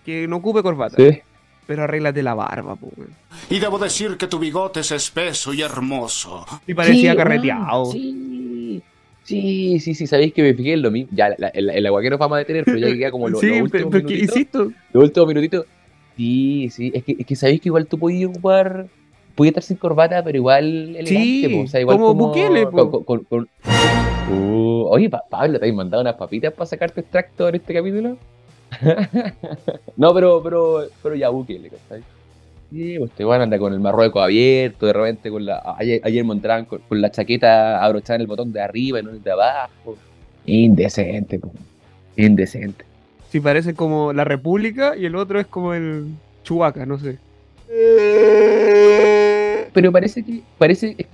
Que 0.05 0.27
no 0.29 0.37
ocupe 0.37 0.62
corbata. 0.62 0.97
Sí. 0.97 1.21
Pero 1.66 1.85
arréglate 1.85 2.23
la 2.23 2.35
barba, 2.35 2.75
po, 2.77 2.90
weón. 2.97 3.11
Y 3.49 3.59
debo 3.61 3.79
decir 3.79 4.16
que 4.16 4.27
tu 4.27 4.38
bigote 4.38 4.81
es 4.81 4.90
espeso 4.93 5.55
y 5.55 5.62
hermoso. 5.62 6.45
Y 6.66 6.75
parecía 6.75 7.12
Sí, 7.12 7.16
carreteado. 7.16 7.85
Sí. 7.87 8.83
Sí, 9.23 9.79
sí, 9.79 9.95
sí, 9.95 10.07
sabéis 10.09 10.33
que 10.33 10.43
me 10.43 10.55
fijé 10.55 10.73
en 10.73 10.83
lo 10.83 10.90
mismo. 10.90 11.11
Ya, 11.14 11.29
la- 11.38 11.49
el, 11.49 11.71
el 11.71 11.87
agua 11.87 12.03
que 12.03 12.11
nos 12.11 12.19
vamos 12.19 12.37
a 12.37 12.38
detener, 12.40 12.64
pero 12.64 12.79
ya 12.79 12.87
que 12.88 12.99
queda 12.99 13.11
como 13.12 13.29
lo, 13.29 13.38
Sí, 13.40 13.61
últimos 13.61 13.93
pero 13.93 14.11
insisto, 14.11 14.73
Los 14.93 15.05
últimos 15.05 15.29
minutitos. 15.29 15.66
Sí, 16.16 16.69
sí, 16.71 16.90
es 16.93 17.05
que, 17.05 17.16
es 17.21 17.27
que 17.27 17.37
sabéis 17.37 17.61
que 17.61 17.69
igual 17.69 17.87
tú 17.87 17.99
podías 17.99 18.29
ocupar. 18.29 18.87
Podías 19.37 19.53
estar 19.53 19.62
sin 19.62 19.77
corbata, 19.77 20.23
pero 20.25 20.37
igual 20.37 20.64
elegante, 20.97 21.09
Sí, 21.14 21.49
po, 21.49 21.61
o 21.62 21.66
sea, 21.69 21.81
igual 21.81 21.99
como 21.99 22.14
Bukele, 22.14 22.66
po. 22.66 22.90
con- 22.90 23.05
con- 23.05 23.25
con- 23.25 23.49
Uh, 24.33 24.87
oye, 24.90 25.09
Pa- 25.09 25.23
Pablo, 25.29 25.59
¿te 25.59 25.64
habéis 25.64 25.75
mandado 25.77 26.03
unas 26.03 26.14
papitas 26.14 26.53
para 26.53 26.66
sacarte 26.66 27.01
extracto 27.01 27.49
en 27.49 27.55
este 27.57 27.75
capítulo? 27.75 28.16
no, 29.96 30.14
pero, 30.14 30.42
pero, 30.42 30.85
pero 31.02 31.14
ya 31.14 31.28
Bukele, 31.28 31.70
¿cachai? 31.70 32.02
Sí, 32.70 32.96
pues 32.98 33.11
este 33.11 33.24
weón 33.24 33.42
anda 33.42 33.59
con 33.59 33.72
el 33.72 33.80
marrueco 33.80 34.20
abierto, 34.22 34.87
de 34.87 34.92
repente 34.92 35.28
con 35.30 35.44
la. 35.44 35.61
Ayer, 35.76 36.00
ayer 36.04 36.24
montaban 36.24 36.66
con, 36.66 36.78
con 36.88 37.00
la 37.00 37.11
chaqueta 37.11 37.83
abrochada 37.85 38.14
en 38.16 38.20
el 38.22 38.26
botón 38.28 38.52
de 38.52 38.61
arriba 38.62 39.00
y 39.00 39.02
no 39.02 39.11
en 39.11 39.16
el 39.16 39.22
de 39.22 39.30
abajo. 39.33 39.96
Indecente, 40.46 41.38
po. 41.40 41.52
Indecente. 42.16 42.85
Si 43.30 43.40
parece 43.40 43.74
como 43.74 44.12
la 44.12 44.24
República 44.24 44.96
y 44.96 45.04
el 45.04 45.16
otro 45.16 45.40
es 45.40 45.46
como 45.46 45.74
el 45.74 46.06
Chubaca, 46.44 46.87
no 46.87 46.98
sé. 46.98 47.18
Pero 49.72 49.92
parece 49.92 50.22
que 50.24 50.42
parece 50.59 50.94
es 50.98 51.06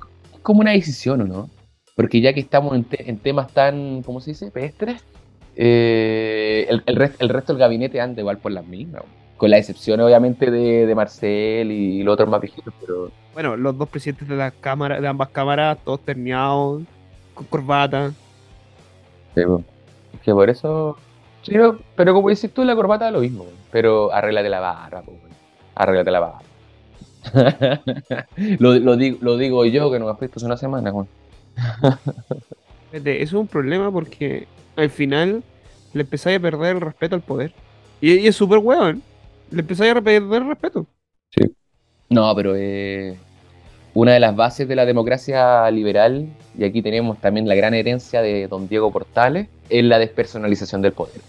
como 0.43 0.61
una 0.61 0.73
decisión, 0.73 1.21
¿o 1.23 1.25
no? 1.25 1.51
Porque 1.95 2.21
ya 2.21 2.33
que 2.33 2.41
estamos 2.41 2.75
en, 2.75 2.85
te- 2.85 3.09
en 3.09 3.19
temas 3.19 3.53
tan, 3.53 4.03
¿cómo 4.03 4.21
se 4.21 4.31
dice? 4.33 4.51
Pedestres, 4.51 5.03
eh, 5.57 6.67
el, 6.69 6.83
el, 6.87 6.97
rest- 6.97 7.17
el 7.21 7.29
resto 7.31 7.53
del 7.53 7.61
gabinete 7.61 8.01
anda 8.01 8.21
igual 8.21 8.39
por 8.39 8.53
las 8.53 8.67
mismas. 8.67 9.03
Con 9.37 9.51
la 9.51 9.59
excepción, 9.59 10.01
obviamente, 10.01 10.51
de, 10.51 10.87
de 10.87 10.95
Marcel 10.95 11.71
y 11.73 12.03
los 12.03 12.15
otros 12.15 12.29
más 12.29 12.41
viejitos, 12.41 12.73
pero 12.81 13.13
Bueno, 13.35 13.57
los 13.57 13.77
dos 13.77 13.89
presidentes 13.89 14.29
de 14.29 14.37
la 14.37 14.51
cámara, 14.51 15.01
de 15.01 15.09
ambas 15.09 15.29
cámaras, 15.31 15.79
todos 15.85 16.01
terneados, 16.05 16.83
con 17.35 17.47
corbata. 17.47 18.13
Sí. 19.35 19.43
Es 20.15 20.21
que 20.21 20.33
por 20.33 20.49
eso. 20.51 20.97
Sí, 21.43 21.55
pero 21.95 22.15
como 22.15 22.31
dices 22.31 22.53
tú, 22.53 22.65
la 22.65 22.75
corbata 22.75 23.05
da 23.07 23.11
lo 23.13 23.21
mismo, 23.21 23.47
pero 23.71 24.13
arréglate 24.13 24.49
la 24.49 24.61
barra, 24.61 25.03
weón. 25.07 25.21
arréglate 25.75 26.11
la 26.11 26.21
barra. 26.21 26.43
lo, 28.59 28.75
lo 28.79 28.97
digo, 28.97 29.19
lo 29.21 29.37
digo 29.37 29.65
yo 29.65 29.91
que 29.91 29.99
no 29.99 30.07
me 30.07 30.13
afecto 30.13 30.39
hace 30.39 30.47
una 30.47 30.57
semana. 30.57 30.93
Fíjate, 32.91 33.23
eso 33.23 33.37
es 33.37 33.41
un 33.41 33.49
problema 33.49 33.91
porque 33.93 34.49
al 34.77 34.91
final 34.91 35.43
le 35.93 36.03
empezáis 36.03 36.39
a 36.39 36.41
perder 36.41 36.77
el 36.77 36.83
respeto 36.83 37.15
al 37.15 37.23
poder. 37.23 37.53
Y, 38.01 38.15
y 38.15 38.27
es 38.27 38.37
súper 38.37 38.59
weón. 38.59 39.03
Le 39.51 39.61
empezáis 39.61 39.93
a 39.93 40.01
perder 40.01 40.43
el 40.43 40.49
respeto. 40.49 40.87
No, 42.09 42.35
pero 42.37 42.55
eh, 42.57 43.17
una 43.95 44.13
de 44.13 44.21
las 44.21 44.37
bases 44.37 44.69
de 44.69 44.77
la 44.77 44.87
democracia 44.87 45.71
liberal, 45.71 46.29
y 46.57 46.65
aquí 46.65 46.83
tenemos 46.83 47.19
también 47.21 47.49
la 47.49 47.55
gran 47.55 47.75
herencia 47.75 48.23
de 48.23 48.47
don 48.47 48.69
Diego 48.69 48.93
Portales, 48.93 49.49
es 49.69 49.85
la 49.85 49.99
despersonalización 49.99 50.83
del 50.83 50.93
poder. 50.93 51.21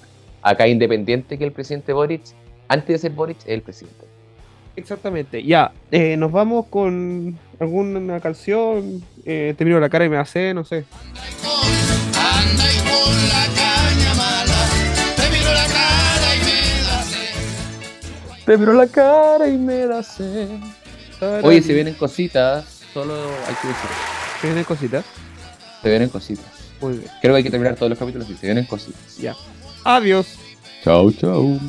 Acá 0.42 0.68
independiente 0.68 1.38
que 1.38 1.46
el 1.46 1.52
presidente 1.52 1.94
Boric, 1.94 2.22
antes 2.68 2.88
de 2.88 2.98
ser 2.98 3.12
Boric, 3.12 3.40
es 3.40 3.48
el 3.48 3.62
presidente. 3.62 4.06
Exactamente. 4.76 5.44
Ya, 5.44 5.72
eh, 5.90 6.16
nos 6.18 6.32
vamos 6.32 6.68
con 6.68 7.38
alguna 7.60 8.20
canción. 8.20 9.02
Eh, 9.26 9.56
te 9.58 9.66
miro 9.66 9.80
la 9.80 9.90
cara 9.90 10.06
y 10.06 10.10
me 10.10 10.18
hace, 10.18 10.54
no 10.54 10.64
sé. 10.64 10.86
Anda 12.40 12.66
y 12.74 12.78
con 12.90 13.16
la 13.30 13.46
caña 13.56 14.14
mala, 14.16 14.62
te 15.16 15.30
miro 15.30 15.54
la 15.54 15.66
cara 15.68 16.36
y 16.36 16.40
me 16.46 16.84
da 16.84 17.04
sed. 17.04 18.46
Te 18.46 18.58
miro 18.58 18.74
la 18.74 18.88
cara 18.88 19.48
y 19.48 19.58
me 19.58 19.88
da 19.88 20.04
sed. 20.04 20.50
Oye, 21.44 21.62
se 21.62 21.74
vienen 21.74 21.96
cositas, 21.96 22.66
solo 22.94 23.16
hay 23.48 23.56
que 23.62 23.68
decir. 23.68 23.90
¿Se 24.42 24.48
vienen 24.48 24.64
cositas? 24.64 25.06
Se 25.82 25.90
vienen 25.90 26.10
cositas. 26.10 26.46
Muy 26.80 26.98
bien. 26.98 27.12
Creo 27.22 27.34
que 27.34 27.38
hay 27.38 27.44
que 27.44 27.50
terminar 27.50 27.76
todos 27.76 27.90
los 27.90 27.98
capítulos 27.98 28.30
y 28.30 28.36
se 28.36 28.46
vienen 28.46 28.66
cositas. 28.66 29.18
Ya. 29.18 29.36
Adiós. 29.84 30.28
Chau, 30.84 31.12
chau. 31.12 31.60